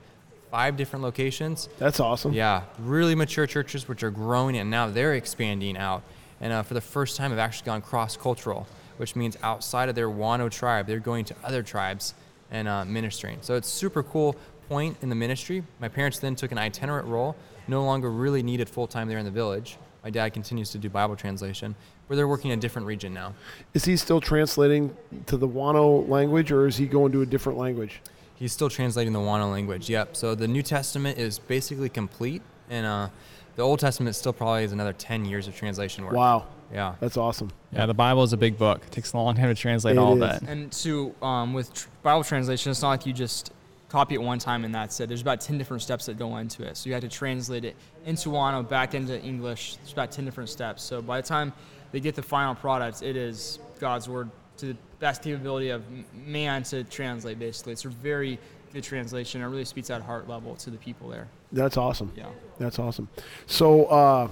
five 0.51 0.77
different 0.77 1.01
locations 1.01 1.67
That's 1.79 1.99
awesome. 1.99 2.31
yeah, 2.31 2.63
really 2.77 3.15
mature 3.15 3.47
churches 3.47 3.87
which 3.87 4.03
are 4.03 4.11
growing 4.11 4.55
and 4.55 4.69
now 4.69 4.87
they're 4.87 5.15
expanding 5.15 5.77
out. 5.77 6.03
And 6.39 6.53
uh, 6.53 6.61
for 6.61 6.75
the 6.75 6.81
first 6.81 7.17
time, 7.17 7.31
have 7.31 7.39
actually 7.39 7.65
gone 7.65 7.81
cross 7.81 8.15
cultural, 8.15 8.67
which 8.97 9.15
means 9.15 9.37
outside 9.41 9.89
of 9.89 9.95
their 9.95 10.09
Wano 10.09 10.51
tribe, 10.51 10.85
they're 10.85 10.99
going 10.99 11.25
to 11.25 11.35
other 11.43 11.63
tribes 11.63 12.13
and 12.51 12.67
uh, 12.67 12.85
ministering. 12.85 13.39
So 13.41 13.55
it's 13.55 13.67
super 13.67 14.03
cool 14.03 14.35
point 14.69 14.97
in 15.01 15.09
the 15.09 15.15
ministry. 15.15 15.63
My 15.79 15.87
parents 15.87 16.19
then 16.19 16.35
took 16.35 16.51
an 16.51 16.57
itinerant 16.57 17.07
role, 17.07 17.35
no 17.67 17.83
longer 17.83 18.11
really 18.11 18.43
needed 18.43 18.69
full 18.69 18.87
time 18.87 19.07
there 19.07 19.17
in 19.17 19.25
the 19.25 19.31
village. 19.31 19.77
My 20.03 20.09
dad 20.09 20.33
continues 20.33 20.69
to 20.71 20.77
do 20.77 20.89
Bible 20.89 21.15
translation, 21.15 21.75
where 22.07 22.17
they're 22.17 22.27
working 22.27 22.51
in 22.51 22.59
a 22.59 22.61
different 22.61 22.87
region 22.87 23.13
now. 23.13 23.33
Is 23.73 23.85
he 23.85 23.95
still 23.95 24.19
translating 24.19 24.95
to 25.27 25.37
the 25.37 25.47
Wano 25.47 26.07
language 26.09 26.51
or 26.51 26.67
is 26.67 26.75
he 26.75 26.87
going 26.87 27.11
to 27.13 27.21
a 27.21 27.25
different 27.25 27.57
language? 27.57 28.01
He's 28.35 28.51
still 28.51 28.69
translating 28.69 29.13
the 29.13 29.19
Wano 29.19 29.49
language. 29.49 29.89
Yep. 29.89 30.17
So 30.17 30.35
the 30.35 30.47
New 30.47 30.61
Testament 30.61 31.17
is 31.17 31.39
basically 31.39 31.87
complete, 31.87 32.41
and 32.69 32.85
uh, 32.85 33.07
the 33.55 33.61
Old 33.61 33.79
Testament 33.79 34.15
still 34.15 34.33
probably 34.33 34.65
is 34.65 34.73
another 34.73 34.91
10 34.91 35.23
years 35.23 35.47
of 35.47 35.55
translation 35.55 36.03
work. 36.03 36.13
Wow. 36.13 36.47
Yeah. 36.73 36.95
That's 36.99 37.15
awesome. 37.15 37.51
Yeah, 37.71 37.85
the 37.85 37.93
Bible 37.93 38.23
is 38.23 38.33
a 38.33 38.37
big 38.37 38.57
book. 38.57 38.81
It 38.85 38.91
takes 38.91 39.13
a 39.13 39.17
long 39.17 39.35
time 39.35 39.47
to 39.47 39.55
translate 39.55 39.95
It 39.95 39.99
all 39.99 40.15
is. 40.15 40.19
that. 40.19 40.41
And 40.49 40.69
to 40.73 41.15
um, 41.21 41.53
with 41.53 41.73
tr- 41.73 41.87
Bible 42.01 42.23
translation, 42.23 42.71
it's 42.71 42.81
not 42.81 42.89
like 42.89 43.05
you 43.05 43.13
just 43.13 43.53
copy 43.93 44.15
it 44.15 44.21
one 44.21 44.39
time 44.39 44.65
and 44.65 44.73
that's 44.73 44.99
it. 44.99 45.07
There's 45.07 45.21
about 45.21 45.39
10 45.39 45.59
different 45.59 45.83
steps 45.83 46.07
that 46.07 46.17
go 46.17 46.37
into 46.37 46.63
it. 46.63 46.77
So 46.77 46.89
you 46.89 46.93
have 46.93 47.03
to 47.03 47.07
translate 47.09 47.63
it 47.63 47.75
into 48.07 48.29
Wano, 48.29 48.67
back 48.67 48.95
into 48.95 49.21
English. 49.21 49.75
There's 49.75 49.93
about 49.93 50.11
10 50.11 50.25
different 50.25 50.49
steps. 50.49 50.81
So 50.81 50.99
by 50.99 51.21
the 51.21 51.27
time 51.27 51.53
they 51.91 51.99
get 51.99 52.15
the 52.15 52.23
final 52.23 52.55
product, 52.55 53.03
it 53.03 53.15
is 53.15 53.59
God's 53.79 54.09
word 54.09 54.31
to 54.57 54.65
the 54.65 54.77
best 54.97 55.21
capability 55.21 55.69
of 55.69 55.83
man 56.25 56.63
to 56.63 56.83
translate. 56.85 57.37
Basically, 57.37 57.71
it's 57.71 57.85
a 57.85 57.89
very 57.89 58.39
good 58.73 58.83
translation. 58.83 59.43
It 59.43 59.45
really 59.45 59.63
speaks 59.63 59.91
at 59.91 60.01
heart 60.01 60.27
level 60.27 60.55
to 60.55 60.71
the 60.71 60.77
people 60.77 61.07
there. 61.07 61.27
That's 61.51 61.77
awesome. 61.77 62.11
Yeah. 62.15 62.29
That's 62.57 62.79
awesome. 62.79 63.09
So, 63.45 63.85
uh, 63.85 64.27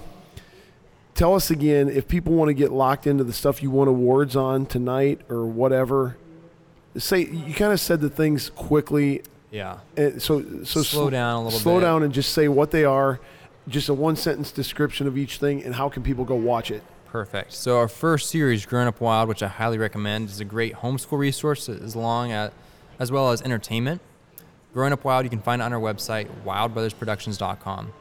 tell 1.14 1.36
us 1.36 1.52
again 1.52 1.88
if 1.88 2.08
people 2.08 2.32
want 2.32 2.48
to 2.48 2.54
get 2.54 2.72
locked 2.72 3.06
into 3.06 3.22
the 3.22 3.32
stuff 3.32 3.62
you 3.62 3.70
won 3.70 3.86
awards 3.86 4.34
on 4.34 4.66
tonight 4.66 5.20
or 5.28 5.46
whatever. 5.46 6.16
Say 6.96 7.20
you 7.20 7.54
kind 7.54 7.72
of 7.72 7.78
said 7.78 8.00
the 8.00 8.10
things 8.10 8.50
quickly, 8.50 9.22
Yeah. 9.52 9.78
uh, 9.98 10.18
so 10.18 10.42
so 10.64 10.82
Slow 10.82 11.04
sl- 11.04 11.10
down 11.10 11.34
a 11.36 11.44
little 11.44 11.58
bit. 11.58 11.62
Slow 11.62 11.74
bit. 11.76 11.82
down 11.82 12.02
and 12.02 12.12
just 12.12 12.32
say 12.32 12.48
what 12.48 12.70
they 12.72 12.84
are, 12.84 13.20
just 13.68 13.88
a 13.88 13.94
one 13.94 14.16
sentence 14.16 14.50
description 14.50 15.06
of 15.06 15.16
each 15.16 15.36
thing, 15.36 15.62
and 15.62 15.74
how 15.74 15.88
can 15.88 16.02
people 16.02 16.24
go 16.24 16.34
watch 16.34 16.70
it? 16.70 16.82
Perfect. 17.06 17.52
So 17.52 17.76
our 17.76 17.88
first 17.88 18.30
series, 18.30 18.64
Growing 18.64 18.88
Up 18.88 18.98
Wild, 19.00 19.28
which 19.28 19.42
I 19.42 19.48
highly 19.48 19.76
recommend, 19.76 20.30
is 20.30 20.40
a 20.40 20.46
great 20.46 20.74
homeschool 20.76 21.18
resource 21.18 21.68
as 21.68 21.94
long 21.94 22.32
as, 22.32 22.50
as 22.98 23.12
well 23.12 23.30
as 23.30 23.42
entertainment. 23.42 24.00
Growing 24.72 24.94
Up 24.94 25.04
Wild, 25.04 25.24
you 25.24 25.30
can 25.30 25.42
find 25.42 25.60
it 25.60 25.66
on 25.66 25.74
our 25.74 25.80
website, 25.80 26.28
wildbrothersproductions.com. 26.46 27.92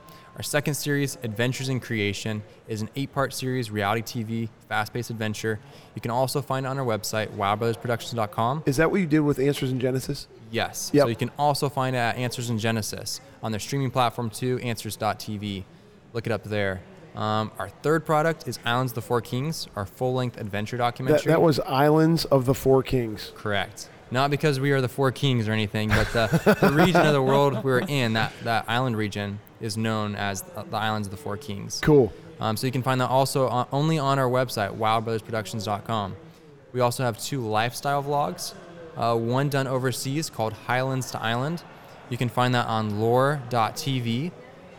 Our 0.41 0.43
second 0.43 0.73
series, 0.73 1.19
Adventures 1.21 1.69
in 1.69 1.79
Creation, 1.79 2.41
is 2.67 2.81
an 2.81 2.89
eight 2.95 3.13
part 3.13 3.31
series, 3.31 3.69
reality 3.69 4.01
TV, 4.01 4.49
fast 4.67 4.91
paced 4.91 5.11
adventure. 5.11 5.59
You 5.93 6.01
can 6.01 6.09
also 6.09 6.41
find 6.41 6.65
it 6.65 6.69
on 6.69 6.79
our 6.79 6.83
website, 6.83 7.27
wildbrothersproductions.com. 7.35 8.63
Is 8.65 8.77
that 8.77 8.89
what 8.89 9.01
you 9.01 9.05
did 9.05 9.19
with 9.19 9.37
Answers 9.37 9.71
in 9.71 9.79
Genesis? 9.79 10.27
Yes. 10.49 10.89
Yep. 10.95 11.03
So 11.03 11.07
you 11.09 11.15
can 11.15 11.29
also 11.37 11.69
find 11.69 11.95
it 11.95 11.99
at 11.99 12.15
Answers 12.17 12.49
in 12.49 12.57
Genesis 12.57 13.21
on 13.43 13.51
their 13.51 13.59
streaming 13.59 13.91
platform 13.91 14.31
too, 14.31 14.57
answers.tv. 14.63 15.63
Look 16.13 16.25
it 16.25 16.33
up 16.33 16.43
there. 16.43 16.81
Um, 17.15 17.51
our 17.59 17.69
third 17.69 18.03
product 18.03 18.47
is 18.47 18.57
Islands 18.65 18.93
of 18.93 18.95
the 18.95 19.01
Four 19.03 19.21
Kings, 19.21 19.67
our 19.75 19.85
full 19.85 20.15
length 20.15 20.41
adventure 20.41 20.75
That, 20.77 20.85
documentary. 20.85 21.31
that 21.33 21.41
was 21.43 21.59
Islands 21.59 22.25
of 22.25 22.47
the 22.47 22.55
Four 22.55 22.81
Kings. 22.81 23.31
Correct. 23.35 23.89
Not 24.11 24.29
because 24.29 24.59
we 24.59 24.71
are 24.71 24.81
the 24.81 24.89
four 24.89 25.11
kings 25.11 25.47
or 25.47 25.53
anything, 25.53 25.89
but 25.89 26.07
the, 26.11 26.57
the 26.59 26.73
region 26.73 27.05
of 27.05 27.13
the 27.13 27.21
world 27.21 27.63
we're 27.63 27.79
in, 27.79 28.13
that, 28.13 28.33
that 28.43 28.65
island 28.67 28.97
region, 28.97 29.39
is 29.61 29.77
known 29.77 30.15
as 30.15 30.41
the 30.41 30.77
Islands 30.77 31.07
of 31.07 31.11
the 31.11 31.17
Four 31.17 31.37
Kings. 31.37 31.79
Cool. 31.81 32.11
Um, 32.39 32.57
so 32.57 32.65
you 32.67 32.73
can 32.73 32.81
find 32.81 32.99
that 32.99 33.09
also 33.09 33.47
on, 33.47 33.67
only 33.71 33.99
on 33.99 34.19
our 34.19 34.27
website, 34.27 34.75
wildbrothersproductions.com. 34.77 36.15
We 36.73 36.81
also 36.81 37.03
have 37.03 37.21
two 37.21 37.41
lifestyle 37.41 38.03
vlogs, 38.03 38.53
uh, 38.97 39.15
one 39.15 39.49
done 39.49 39.67
overseas 39.67 40.29
called 40.29 40.53
Highlands 40.53 41.11
to 41.11 41.21
Island. 41.21 41.63
You 42.09 42.17
can 42.17 42.29
find 42.29 42.53
that 42.55 42.67
on 42.67 42.99
lore.tv. 42.99 44.31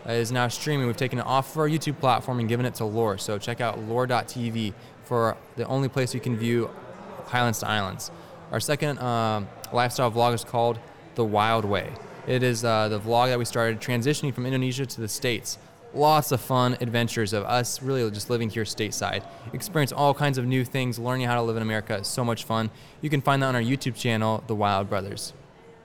It 0.05 0.11
is 0.11 0.33
now 0.33 0.49
streaming. 0.49 0.87
We've 0.87 0.97
taken 0.97 1.21
it 1.21 1.27
off 1.27 1.53
of 1.53 1.59
our 1.59 1.68
YouTube 1.68 1.99
platform 2.01 2.40
and 2.40 2.49
given 2.49 2.66
it 2.66 2.75
to 2.77 2.85
Lore. 2.85 3.18
So 3.18 3.38
check 3.38 3.61
out 3.61 3.79
lore.tv 3.79 4.75
for 5.05 5.37
the 5.57 5.64
only 5.66 5.88
place 5.88 6.12
you 6.12 6.21
can 6.21 6.37
view 6.37 6.68
Highlands 7.27 7.61
to 7.61 7.68
Islands. 7.68 8.11
Our 8.52 8.60
second 8.60 8.98
um, 8.98 9.48
lifestyle 9.72 10.12
vlog 10.12 10.34
is 10.34 10.44
called 10.44 10.78
The 11.14 11.24
Wild 11.24 11.64
Way. 11.64 11.90
It 12.26 12.42
is 12.42 12.66
uh, 12.66 12.90
the 12.90 13.00
vlog 13.00 13.28
that 13.28 13.38
we 13.38 13.46
started 13.46 13.80
transitioning 13.80 14.34
from 14.34 14.44
Indonesia 14.44 14.84
to 14.84 15.00
the 15.00 15.08
States. 15.08 15.56
Lots 15.94 16.32
of 16.32 16.40
fun 16.42 16.76
adventures 16.82 17.32
of 17.32 17.44
us 17.44 17.80
really 17.82 18.08
just 18.10 18.28
living 18.28 18.50
here 18.50 18.64
stateside. 18.64 19.24
Experience 19.54 19.90
all 19.90 20.12
kinds 20.12 20.36
of 20.36 20.44
new 20.44 20.66
things, 20.66 20.98
learning 20.98 21.26
how 21.26 21.34
to 21.36 21.42
live 21.42 21.56
in 21.56 21.62
America. 21.62 21.96
It's 21.96 22.10
so 22.10 22.26
much 22.26 22.44
fun. 22.44 22.70
You 23.00 23.08
can 23.08 23.22
find 23.22 23.42
that 23.42 23.46
on 23.46 23.56
our 23.56 23.62
YouTube 23.62 23.96
channel, 23.96 24.44
The 24.46 24.54
Wild 24.54 24.90
Brothers. 24.90 25.32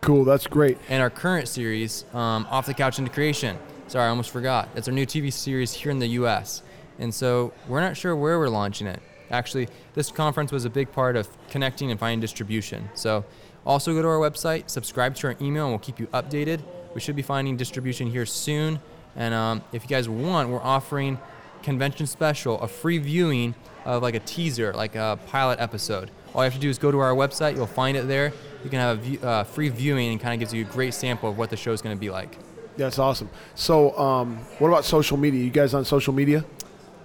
Cool. 0.01 0.25
That's 0.25 0.45
great. 0.45 0.77
And 0.89 1.01
our 1.01 1.09
current 1.09 1.47
series, 1.47 2.03
um, 2.13 2.45
Off 2.49 2.65
the 2.65 2.73
Couch 2.73 2.99
into 2.99 3.11
Creation. 3.11 3.57
Sorry, 3.87 4.05
I 4.05 4.09
almost 4.09 4.31
forgot. 4.31 4.67
It's 4.75 4.89
our 4.89 4.93
new 4.93 5.05
TV 5.05 5.31
series 5.31 5.73
here 5.73 5.91
in 5.91 5.99
the 5.99 6.07
U.S. 6.07 6.63
And 6.99 7.15
so 7.15 7.53
we're 7.69 7.81
not 7.81 7.95
sure 7.95 8.13
where 8.13 8.37
we're 8.37 8.49
launching 8.49 8.87
it. 8.87 9.01
Actually, 9.31 9.67
this 9.93 10.11
conference 10.11 10.51
was 10.51 10.65
a 10.65 10.69
big 10.69 10.91
part 10.91 11.15
of 11.15 11.27
connecting 11.49 11.91
and 11.91 11.99
finding 11.99 12.19
distribution. 12.19 12.89
So 12.93 13.25
also 13.65 13.93
go 13.93 14.01
to 14.01 14.07
our 14.07 14.17
website, 14.17 14.69
subscribe 14.69 15.15
to 15.15 15.27
our 15.27 15.35
email, 15.41 15.65
and 15.65 15.73
we'll 15.73 15.79
keep 15.79 15.99
you 15.99 16.07
updated. 16.07 16.61
We 16.93 17.01
should 17.01 17.15
be 17.15 17.21
finding 17.21 17.57
distribution 17.57 18.07
here 18.07 18.25
soon. 18.25 18.79
And 19.15 19.33
um, 19.33 19.63
if 19.73 19.83
you 19.83 19.89
guys 19.89 20.07
want, 20.07 20.49
we're 20.49 20.61
offering 20.61 21.19
convention 21.63 22.07
special, 22.07 22.59
a 22.61 22.67
free 22.67 22.97
viewing 22.97 23.55
of 23.83 24.03
like 24.03 24.15
a 24.15 24.19
teaser, 24.19 24.73
like 24.73 24.95
a 24.95 25.19
pilot 25.27 25.59
episode. 25.59 26.11
All 26.33 26.41
you 26.41 26.45
have 26.45 26.53
to 26.53 26.59
do 26.59 26.69
is 26.69 26.77
go 26.77 26.91
to 26.91 26.99
our 26.99 27.13
website. 27.13 27.55
You'll 27.55 27.67
find 27.67 27.97
it 27.97 28.07
there. 28.07 28.31
You 28.63 28.69
can 28.69 28.79
have 28.79 28.97
a 28.97 29.01
view, 29.01 29.19
uh, 29.19 29.43
free 29.43 29.69
viewing 29.69 30.09
and 30.09 30.19
kind 30.19 30.33
of 30.33 30.39
gives 30.39 30.53
you 30.53 30.65
a 30.65 30.67
great 30.67 30.93
sample 30.93 31.29
of 31.29 31.37
what 31.37 31.49
the 31.49 31.57
show 31.57 31.71
is 31.71 31.81
going 31.81 31.95
to 31.95 31.99
be 31.99 32.09
like. 32.09 32.37
That's 32.77 32.99
awesome. 32.99 33.29
So, 33.55 33.97
um, 33.97 34.37
what 34.59 34.67
about 34.67 34.85
social 34.85 35.17
media? 35.17 35.43
You 35.43 35.49
guys 35.49 35.73
on 35.73 35.83
social 35.83 36.13
media? 36.13 36.45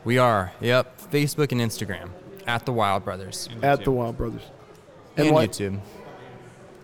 We 0.05 0.19
are, 0.19 0.53
yep, 0.61 0.99
Facebook 1.11 1.53
and 1.53 1.61
Instagram 1.61 2.11
at 2.47 2.67
the 2.67 2.73
Wild 2.73 3.05
Brothers 3.05 3.49
At 3.63 3.85
the 3.85 3.93
Wild 3.93 4.17
Brothers. 4.17 4.43
and, 5.17 5.31
what- 5.33 5.51
YouTube. 5.51 5.79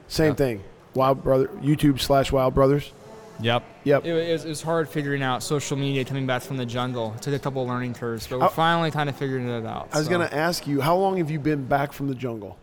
Same 0.06 0.28
Yeah. 0.28 0.34
thing. 0.34 0.64
Wild 0.94 1.22
Brother 1.22 1.48
YouTube 1.60 2.00
slash 2.00 2.32
Wild 2.32 2.54
Brothers. 2.54 2.92
Yep. 3.40 3.62
Yep. 3.84 4.04
It, 4.04 4.10
it, 4.14 4.32
was, 4.32 4.44
it 4.44 4.48
was 4.48 4.62
hard 4.62 4.88
figuring 4.88 5.22
out 5.22 5.42
social 5.42 5.76
media 5.76 6.04
coming 6.04 6.26
back 6.26 6.42
from 6.42 6.56
the 6.56 6.66
jungle. 6.66 7.12
It 7.16 7.22
took 7.22 7.34
a 7.34 7.38
couple 7.38 7.62
of 7.62 7.68
learning 7.68 7.94
curves, 7.94 8.26
but 8.26 8.38
we're 8.40 8.46
I- 8.46 8.50
finally 8.50 8.90
kind 8.90 9.08
of 9.08 9.16
figuring 9.16 9.48
it 9.48 9.66
out. 9.66 9.88
I 9.92 9.98
was 9.98 10.06
so. 10.06 10.12
gonna 10.12 10.28
ask 10.32 10.66
you, 10.66 10.80
how 10.80 10.96
long 10.96 11.18
have 11.18 11.30
you 11.30 11.38
been 11.38 11.64
back 11.66 11.92
from 11.92 12.08
the 12.08 12.14
jungle? 12.14 12.56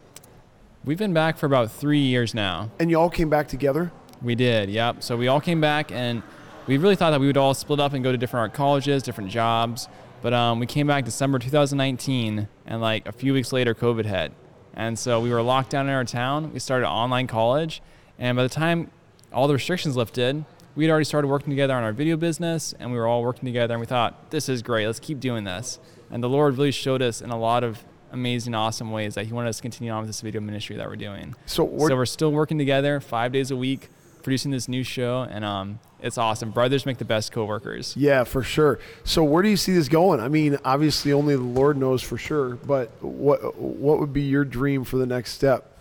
We've 0.83 0.97
been 0.97 1.13
back 1.13 1.37
for 1.37 1.45
about 1.45 1.71
three 1.71 1.99
years 2.01 2.33
now. 2.33 2.69
And 2.79 2.89
you 2.89 2.99
all 2.99 3.09
came 3.09 3.29
back 3.29 3.47
together? 3.47 3.91
We 4.21 4.35
did, 4.35 4.69
yep. 4.69 5.01
So 5.03 5.17
we 5.17 5.27
all 5.27 5.41
came 5.41 5.59
back 5.61 5.91
and 5.91 6.21
we 6.67 6.77
really 6.77 6.95
thought 6.95 7.11
that 7.11 7.19
we 7.19 7.27
would 7.27 7.37
all 7.37 7.53
split 7.53 7.79
up 7.79 7.93
and 7.93 8.03
go 8.03 8.11
to 8.11 8.17
different 8.17 8.41
art 8.41 8.53
colleges, 8.53 9.01
different 9.03 9.29
jobs. 9.29 9.87
But 10.25 10.33
um, 10.33 10.57
we 10.59 10.65
came 10.65 10.87
back 10.87 11.05
December 11.05 11.37
2019, 11.37 12.47
and 12.65 12.81
like 12.81 13.07
a 13.07 13.11
few 13.11 13.31
weeks 13.31 13.53
later, 13.53 13.75
COVID 13.75 14.05
hit. 14.05 14.31
And 14.73 14.97
so 14.97 15.19
we 15.19 15.29
were 15.29 15.43
locked 15.43 15.69
down 15.69 15.87
in 15.87 15.93
our 15.93 16.03
town. 16.03 16.51
We 16.51 16.57
started 16.57 16.87
online 16.87 17.27
college. 17.27 17.79
And 18.17 18.35
by 18.35 18.41
the 18.41 18.49
time 18.49 18.89
all 19.31 19.47
the 19.47 19.53
restrictions 19.53 19.95
lifted, 19.95 20.43
we 20.73 20.83
had 20.83 20.89
already 20.89 21.05
started 21.05 21.27
working 21.27 21.51
together 21.51 21.75
on 21.75 21.83
our 21.83 21.93
video 21.93 22.17
business, 22.17 22.73
and 22.79 22.91
we 22.91 22.97
were 22.97 23.05
all 23.05 23.21
working 23.21 23.45
together. 23.45 23.75
And 23.75 23.79
we 23.79 23.85
thought, 23.85 24.31
this 24.31 24.49
is 24.49 24.63
great. 24.63 24.87
Let's 24.87 24.99
keep 24.99 25.19
doing 25.19 25.43
this. 25.43 25.77
And 26.09 26.23
the 26.23 26.29
Lord 26.29 26.57
really 26.57 26.71
showed 26.71 27.03
us 27.03 27.21
in 27.21 27.29
a 27.29 27.37
lot 27.37 27.63
of 27.63 27.85
amazing, 28.11 28.55
awesome 28.55 28.89
ways 28.89 29.13
that 29.13 29.27
He 29.27 29.31
wanted 29.31 29.49
us 29.49 29.57
to 29.57 29.61
continue 29.61 29.91
on 29.91 29.99
with 29.99 30.09
this 30.09 30.21
video 30.21 30.41
ministry 30.41 30.75
that 30.77 30.89
we're 30.89 30.95
doing. 30.95 31.35
So, 31.45 31.65
we're, 31.65 31.89
So 31.89 31.95
we're 31.95 32.07
still 32.07 32.31
working 32.31 32.57
together 32.57 32.99
five 32.99 33.31
days 33.31 33.51
a 33.51 33.55
week, 33.55 33.89
producing 34.25 34.49
this 34.49 34.67
new 34.67 34.83
show, 34.83 35.21
and 35.21 35.45
um, 35.45 35.79
it's 36.01 36.17
awesome. 36.17 36.49
Brothers 36.49 36.85
make 36.85 36.97
the 36.97 37.05
best 37.05 37.31
coworkers. 37.31 37.95
yeah, 37.95 38.23
for 38.23 38.41
sure. 38.41 38.79
So 39.03 39.23
where 39.23 39.43
do 39.43 39.49
you 39.49 39.55
see 39.55 39.71
this 39.71 39.87
going? 39.87 40.19
I 40.19 40.27
mean, 40.27 40.57
obviously 40.65 41.13
only 41.13 41.35
the 41.35 41.43
Lord 41.43 41.77
knows 41.77 42.01
for 42.01 42.17
sure, 42.17 42.55
but 42.55 42.89
what 43.01 43.55
what 43.55 43.99
would 43.99 44.11
be 44.11 44.23
your 44.23 44.43
dream 44.43 44.83
for 44.83 44.97
the 44.97 45.05
next 45.05 45.33
step? 45.33 45.71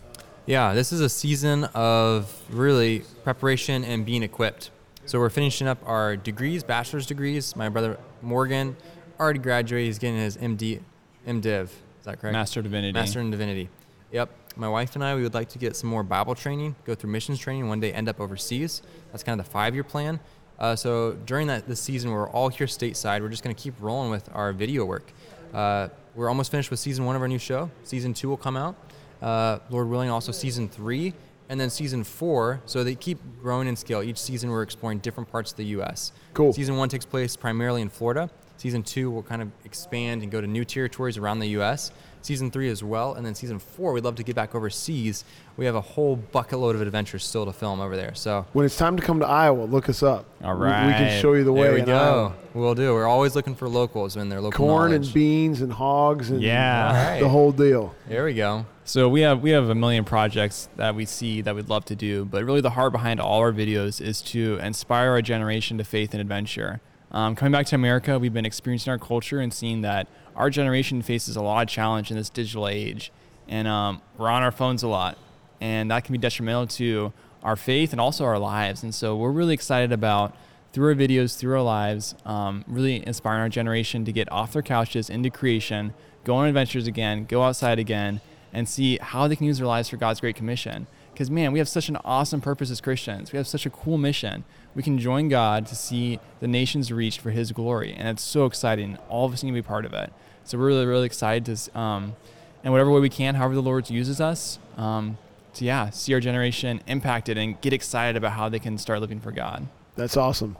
Yeah, 0.44 0.74
this 0.74 0.92
is 0.92 1.00
a 1.00 1.08
season 1.08 1.64
of 1.72 2.38
really 2.50 3.02
preparation 3.24 3.82
and 3.82 4.04
being 4.04 4.22
equipped. 4.22 4.70
So 5.06 5.18
we're 5.18 5.30
finishing 5.30 5.66
up 5.66 5.78
our 5.86 6.14
degrees, 6.14 6.62
bachelor's 6.62 7.06
degrees. 7.06 7.56
My 7.56 7.70
brother 7.70 7.98
Morgan 8.20 8.76
already 9.18 9.38
graduated. 9.38 9.86
He's 9.86 9.98
getting 9.98 10.18
his 10.18 10.36
MD, 10.36 10.80
MDiv. 11.26 11.64
Is 11.64 11.70
that 12.04 12.20
correct? 12.20 12.34
Master 12.34 12.60
of 12.60 12.64
Divinity. 12.64 12.92
Master 12.92 13.20
in 13.20 13.30
Divinity. 13.30 13.70
Yep. 14.12 14.30
My 14.56 14.68
wife 14.68 14.94
and 14.94 15.04
I, 15.04 15.14
we 15.16 15.22
would 15.22 15.34
like 15.34 15.48
to 15.50 15.58
get 15.58 15.74
some 15.74 15.90
more 15.90 16.02
Bible 16.02 16.34
training, 16.34 16.76
go 16.84 16.94
through 16.94 17.10
missions 17.10 17.38
training, 17.40 17.68
one 17.68 17.80
day 17.80 17.92
end 17.92 18.08
up 18.08 18.20
overseas. 18.20 18.82
That's 19.10 19.24
kind 19.24 19.38
of 19.38 19.46
the 19.46 19.50
five-year 19.50 19.84
plan. 19.84 20.20
Uh, 20.58 20.76
so 20.76 21.12
during 21.26 21.48
that 21.48 21.66
this 21.66 21.80
season, 21.80 22.10
we're 22.12 22.28
all 22.30 22.48
here 22.48 22.66
stateside. 22.66 23.20
We're 23.20 23.28
just 23.28 23.42
going 23.42 23.54
to 23.54 23.60
keep 23.60 23.74
rolling 23.80 24.10
with 24.10 24.28
our 24.32 24.52
video 24.52 24.84
work. 24.84 25.12
Uh, 25.52 25.88
we're 26.14 26.28
almost 26.28 26.50
finished 26.50 26.70
with 26.70 26.78
season 26.78 27.04
one 27.04 27.16
of 27.16 27.22
our 27.22 27.28
new 27.28 27.38
show. 27.38 27.70
Season 27.82 28.14
two 28.14 28.28
will 28.28 28.36
come 28.36 28.56
out. 28.56 28.76
Uh, 29.20 29.58
Lord 29.70 29.88
willing, 29.88 30.10
also 30.10 30.30
season 30.30 30.68
three, 30.68 31.14
and 31.48 31.60
then 31.60 31.70
season 31.70 32.04
four. 32.04 32.60
So 32.66 32.84
they 32.84 32.94
keep 32.94 33.18
growing 33.42 33.66
in 33.66 33.74
scale. 33.74 34.02
Each 34.02 34.18
season, 34.18 34.50
we're 34.50 34.62
exploring 34.62 34.98
different 34.98 35.30
parts 35.30 35.50
of 35.50 35.56
the 35.56 35.64
U.S. 35.66 36.12
Cool. 36.34 36.52
Season 36.52 36.76
one 36.76 36.88
takes 36.88 37.04
place 37.04 37.34
primarily 37.34 37.82
in 37.82 37.88
Florida. 37.88 38.30
Season 38.56 38.82
two 38.82 39.10
will 39.10 39.22
kind 39.22 39.42
of 39.42 39.50
expand 39.64 40.22
and 40.22 40.30
go 40.32 40.40
to 40.40 40.46
new 40.46 40.64
territories 40.64 41.18
around 41.18 41.40
the 41.40 41.48
U.S. 41.48 41.90
Season 42.22 42.50
three 42.50 42.70
as 42.70 42.82
well, 42.82 43.12
and 43.12 43.26
then 43.26 43.34
season 43.34 43.58
four, 43.58 43.92
we'd 43.92 44.02
love 44.04 44.14
to 44.14 44.22
get 44.22 44.34
back 44.34 44.54
overseas. 44.54 45.24
We 45.58 45.66
have 45.66 45.74
a 45.74 45.80
whole 45.82 46.16
bucket 46.16 46.58
load 46.58 46.74
of 46.74 46.80
adventures 46.80 47.22
still 47.22 47.44
to 47.44 47.52
film 47.52 47.80
over 47.80 47.96
there. 47.96 48.14
So 48.14 48.46
When 48.54 48.64
it's 48.64 48.78
time 48.78 48.96
to 48.96 49.02
come 49.02 49.20
to 49.20 49.26
Iowa, 49.26 49.64
look 49.64 49.90
us 49.90 50.02
up. 50.02 50.24
All 50.42 50.54
We- 50.56 50.64
We, 50.66 50.70
can 50.70 51.20
show 51.20 51.34
you 51.34 51.44
the 51.44 51.52
way. 51.52 51.64
there 51.64 51.74
we 51.74 51.82
go. 51.82 51.94
Iowa. 51.98 52.34
We'll 52.54 52.74
do. 52.74 52.94
We're 52.94 53.06
always 53.06 53.34
looking 53.36 53.54
for 53.54 53.68
locals 53.68 54.16
when 54.16 54.30
they're 54.30 54.40
local 54.40 54.64
Corn 54.64 54.92
knowledge. 54.92 55.06
and 55.08 55.14
beans 55.14 55.60
and 55.60 55.70
hogs 55.70 56.30
and 56.30 56.40
Yeah. 56.40 56.86
All 56.88 56.94
right. 57.12 57.20
the 57.20 57.28
whole 57.28 57.52
deal. 57.52 57.94
There 58.08 58.24
we 58.24 58.32
go. 58.32 58.64
So 58.86 59.06
we 59.10 59.20
have 59.20 59.42
we 59.42 59.50
have 59.50 59.68
a 59.68 59.74
million 59.74 60.04
projects 60.04 60.68
that 60.76 60.94
we 60.94 61.04
see 61.04 61.42
that 61.42 61.54
we'd 61.54 61.68
love 61.68 61.84
to 61.86 61.94
do, 61.96 62.24
but 62.24 62.42
really 62.44 62.60
the 62.62 62.70
heart 62.70 62.92
behind 62.92 63.20
all 63.20 63.40
our 63.40 63.52
videos 63.52 64.00
is 64.00 64.22
to 64.22 64.58
inspire 64.62 65.10
our 65.10 65.20
generation 65.22 65.76
to 65.78 65.84
faith 65.84 66.12
and 66.14 66.20
adventure. 66.22 66.80
Um, 67.14 67.36
coming 67.36 67.52
back 67.52 67.66
to 67.66 67.76
America, 67.76 68.18
we've 68.18 68.34
been 68.34 68.44
experiencing 68.44 68.90
our 68.90 68.98
culture 68.98 69.38
and 69.38 69.54
seeing 69.54 69.82
that 69.82 70.08
our 70.34 70.50
generation 70.50 71.00
faces 71.00 71.36
a 71.36 71.42
lot 71.42 71.62
of 71.62 71.68
challenge 71.68 72.10
in 72.10 72.16
this 72.16 72.28
digital 72.28 72.66
age, 72.66 73.12
and 73.46 73.68
um, 73.68 74.02
we're 74.18 74.28
on 74.28 74.42
our 74.42 74.50
phones 74.50 74.82
a 74.82 74.88
lot, 74.88 75.16
and 75.60 75.92
that 75.92 76.02
can 76.02 76.12
be 76.12 76.18
detrimental 76.18 76.66
to 76.66 77.12
our 77.44 77.54
faith 77.54 77.92
and 77.92 78.00
also 78.00 78.24
our 78.24 78.40
lives. 78.40 78.82
And 78.82 78.92
so 78.92 79.14
we're 79.14 79.30
really 79.30 79.54
excited 79.54 79.92
about 79.92 80.34
through 80.72 80.88
our 80.88 80.94
videos, 80.96 81.38
through 81.38 81.54
our 81.54 81.62
lives, 81.62 82.16
um, 82.24 82.64
really 82.66 83.06
inspiring 83.06 83.42
our 83.42 83.48
generation 83.48 84.04
to 84.06 84.10
get 84.10 84.30
off 84.32 84.52
their 84.52 84.62
couches 84.62 85.08
into 85.08 85.30
creation, 85.30 85.94
go 86.24 86.34
on 86.34 86.48
adventures 86.48 86.88
again, 86.88 87.26
go 87.26 87.44
outside 87.44 87.78
again, 87.78 88.22
and 88.52 88.68
see 88.68 88.98
how 89.00 89.28
they 89.28 89.36
can 89.36 89.46
use 89.46 89.58
their 89.58 89.68
lives 89.68 89.88
for 89.88 89.96
God's 89.98 90.18
great 90.18 90.34
commission. 90.34 90.88
Because, 91.14 91.30
man, 91.30 91.52
we 91.52 91.60
have 91.60 91.68
such 91.68 91.88
an 91.88 91.96
awesome 92.04 92.40
purpose 92.40 92.72
as 92.72 92.80
Christians. 92.80 93.32
We 93.32 93.36
have 93.36 93.46
such 93.46 93.64
a 93.66 93.70
cool 93.70 93.98
mission. 93.98 94.42
We 94.74 94.82
can 94.82 94.98
join 94.98 95.28
God 95.28 95.64
to 95.68 95.76
see 95.76 96.18
the 96.40 96.48
nations 96.48 96.90
reached 96.90 97.20
for 97.20 97.30
His 97.30 97.52
glory. 97.52 97.94
And 97.96 98.08
it's 98.08 98.22
so 98.22 98.46
exciting. 98.46 98.98
All 99.08 99.24
of 99.24 99.32
us 99.32 99.44
need 99.44 99.50
to 99.50 99.54
be 99.54 99.62
part 99.62 99.84
of 99.84 99.94
it. 99.94 100.12
So 100.42 100.58
we're 100.58 100.66
really, 100.66 100.86
really 100.86 101.06
excited 101.06 101.44
to, 101.46 101.78
um, 101.78 102.16
in 102.64 102.72
whatever 102.72 102.90
way 102.90 103.00
we 103.00 103.08
can, 103.08 103.36
however 103.36 103.54
the 103.54 103.62
Lord 103.62 103.88
uses 103.88 104.20
us, 104.20 104.58
um, 104.76 105.16
to, 105.54 105.64
yeah, 105.64 105.90
see 105.90 106.12
our 106.14 106.20
generation 106.20 106.82
impacted 106.88 107.38
and 107.38 107.60
get 107.60 107.72
excited 107.72 108.16
about 108.16 108.32
how 108.32 108.48
they 108.48 108.58
can 108.58 108.76
start 108.76 109.00
living 109.00 109.20
for 109.20 109.30
God. 109.30 109.68
That's 109.94 110.16
awesome. 110.16 110.56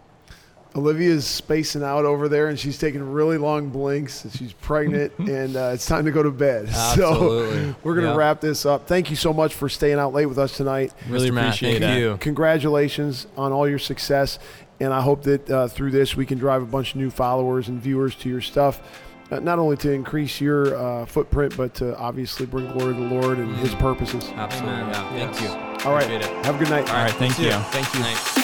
Olivia's 0.77 1.25
spacing 1.27 1.83
out 1.85 2.05
over 2.05 2.29
there, 2.29 2.49
and 2.49 2.59
she's 2.59 2.79
taking 2.79 3.13
really 3.13 3.39
long 3.39 3.69
blinks. 3.69 4.25
And 4.25 4.33
she's 4.33 4.53
pregnant, 4.55 5.13
and 5.19 5.57
uh, 5.57 5.71
it's 5.75 5.87
time 5.87 6.05
to 6.05 6.11
go 6.11 6.23
to 6.23 6.31
bed. 6.31 6.67
Absolutely. 6.69 7.71
So 7.73 7.77
we're 7.85 7.95
gonna 7.95 8.09
Yeah. 8.09 8.17
wrap 8.17 8.41
this 8.41 8.67
up. 8.67 8.87
Thank 8.89 9.09
you 9.11 9.17
so 9.17 9.33
much 9.33 9.55
for 9.55 9.69
staying 9.69 9.99
out 9.99 10.13
late 10.13 10.27
with 10.27 10.39
us 10.39 10.57
tonight. 10.57 10.93
Really 11.09 11.31
Mr. 11.31 11.35
Matt, 11.35 11.45
appreciate 11.47 11.81
thank 11.81 12.01
you. 12.01 12.17
Congratulations 12.21 13.27
on 13.37 13.53
all 13.53 13.69
your 13.69 13.79
success, 13.79 14.39
and 14.81 14.93
I 14.93 15.01
hope 15.01 15.23
that 15.25 15.49
uh, 15.51 15.69
through 15.69 15.93
this 15.93 16.17
we 16.17 16.27
can 16.27 16.39
drive 16.39 16.63
a 16.63 16.67
bunch 16.67 16.91
of 16.91 16.97
new 16.97 17.11
followers 17.11 17.69
and 17.69 17.81
viewers 17.81 18.15
to 18.17 18.29
your 18.29 18.41
stuff. 18.41 18.81
Uh, 19.31 19.39
not 19.41 19.59
only 19.59 19.77
to 19.79 19.91
increase 19.91 20.39
your 20.41 20.77
uh, 20.77 21.07
footprint, 21.07 21.57
but 21.57 21.73
to 21.75 21.97
obviously 21.97 22.45
bring 22.47 22.71
glory 22.73 22.95
to 22.95 23.01
the 23.01 23.07
Lord 23.07 23.39
and 23.39 23.57
His 23.57 23.75
purposes. 23.77 24.25
Absolutely. 24.35 24.75
Yeah. 24.81 25.31
Thank 25.31 25.41
you. 25.41 25.89
All 25.89 25.95
right, 25.95 26.11
it. 26.11 26.23
have 26.45 26.57
a 26.57 26.59
good 26.59 26.69
night. 26.71 26.89
All 26.91 26.97
right, 26.97 27.11
thank 27.13 27.39
you. 27.39 27.51
Thank 27.51 27.95
you. 27.95 28.44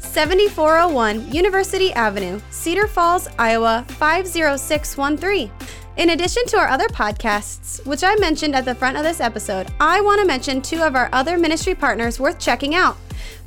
7401 0.11 1.31
University 1.31 1.93
Avenue, 1.93 2.41
Cedar 2.49 2.85
Falls, 2.85 3.29
Iowa 3.39 3.85
50613. 3.87 5.49
In 5.95 6.09
addition 6.09 6.45
to 6.47 6.57
our 6.57 6.67
other 6.67 6.89
podcasts, 6.89 7.85
which 7.85 8.03
I 8.03 8.17
mentioned 8.17 8.53
at 8.53 8.65
the 8.65 8.75
front 8.75 8.97
of 8.97 9.03
this 9.03 9.21
episode, 9.21 9.71
I 9.79 10.01
want 10.01 10.19
to 10.19 10.27
mention 10.27 10.61
two 10.61 10.81
of 10.81 10.97
our 10.97 11.07
other 11.13 11.37
ministry 11.37 11.75
partners 11.75 12.19
worth 12.19 12.39
checking 12.39 12.75
out. 12.75 12.97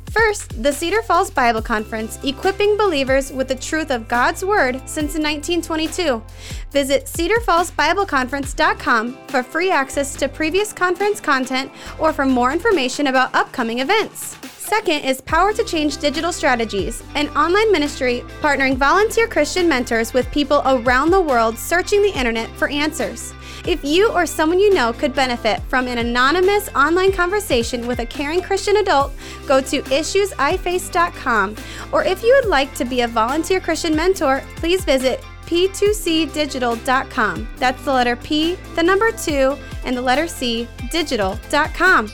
First, 0.09 0.63
the 0.63 0.73
Cedar 0.73 1.03
Falls 1.03 1.29
Bible 1.29 1.61
Conference, 1.61 2.17
equipping 2.23 2.77
believers 2.77 3.31
with 3.31 3.47
the 3.47 3.53
truth 3.53 3.91
of 3.91 4.07
God's 4.07 4.43
Word 4.43 4.77
since 4.87 5.13
1922. 5.13 6.23
Visit 6.71 7.05
cedarfallsbibleconference.com 7.05 9.17
for 9.27 9.43
free 9.43 9.69
access 9.69 10.15
to 10.15 10.27
previous 10.27 10.73
conference 10.73 11.21
content 11.21 11.71
or 11.99 12.11
for 12.11 12.25
more 12.25 12.51
information 12.51 13.05
about 13.05 13.35
upcoming 13.35 13.81
events. 13.81 14.35
Second 14.65 15.01
is 15.01 15.21
Power 15.21 15.53
to 15.53 15.63
Change 15.63 15.97
Digital 15.97 16.33
Strategies, 16.33 17.03
an 17.13 17.29
online 17.37 17.71
ministry 17.71 18.23
partnering 18.41 18.77
volunteer 18.77 19.27
Christian 19.27 19.69
mentors 19.69 20.11
with 20.11 20.31
people 20.31 20.63
around 20.65 21.11
the 21.11 21.21
world 21.21 21.55
searching 21.55 22.01
the 22.01 22.17
internet 22.17 22.49
for 22.57 22.67
answers. 22.69 23.31
If 23.67 23.83
you 23.83 24.11
or 24.11 24.25
someone 24.25 24.59
you 24.59 24.73
know 24.73 24.91
could 24.91 25.13
benefit 25.13 25.61
from 25.69 25.87
an 25.87 25.99
anonymous 25.99 26.67
online 26.69 27.11
conversation 27.11 27.85
with 27.85 27.99
a 27.99 28.07
caring 28.07 28.41
Christian 28.41 28.77
adult, 28.77 29.13
go 29.45 29.61
to 29.61 29.83
issuesiface.com. 29.83 31.55
Or 31.91 32.03
if 32.03 32.23
you 32.23 32.33
would 32.33 32.49
like 32.49 32.73
to 32.73 32.85
be 32.85 33.01
a 33.01 33.07
volunteer 33.07 33.59
Christian 33.59 33.95
mentor, 33.95 34.41
please 34.55 34.83
visit 34.83 35.23
p2cdigital.com. 35.45 37.47
That's 37.57 37.85
the 37.85 37.93
letter 37.93 38.15
P, 38.15 38.55
the 38.73 38.81
number 38.81 39.11
2, 39.11 39.55
and 39.85 39.95
the 39.95 40.01
letter 40.01 40.27
C, 40.27 40.67
digital.com. 40.89 42.09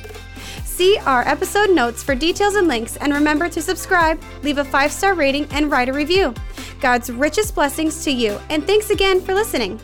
See 0.71 0.97
our 0.99 1.27
episode 1.27 1.69
notes 1.69 2.01
for 2.01 2.15
details 2.15 2.55
and 2.55 2.65
links, 2.65 2.95
and 2.95 3.13
remember 3.13 3.49
to 3.49 3.61
subscribe, 3.61 4.21
leave 4.41 4.57
a 4.57 4.63
five 4.63 4.93
star 4.93 5.15
rating, 5.15 5.45
and 5.51 5.69
write 5.69 5.89
a 5.89 5.93
review. 5.93 6.33
God's 6.79 7.11
richest 7.11 7.55
blessings 7.55 8.05
to 8.05 8.11
you, 8.11 8.39
and 8.49 8.65
thanks 8.65 8.89
again 8.89 9.19
for 9.19 9.33
listening. 9.33 9.81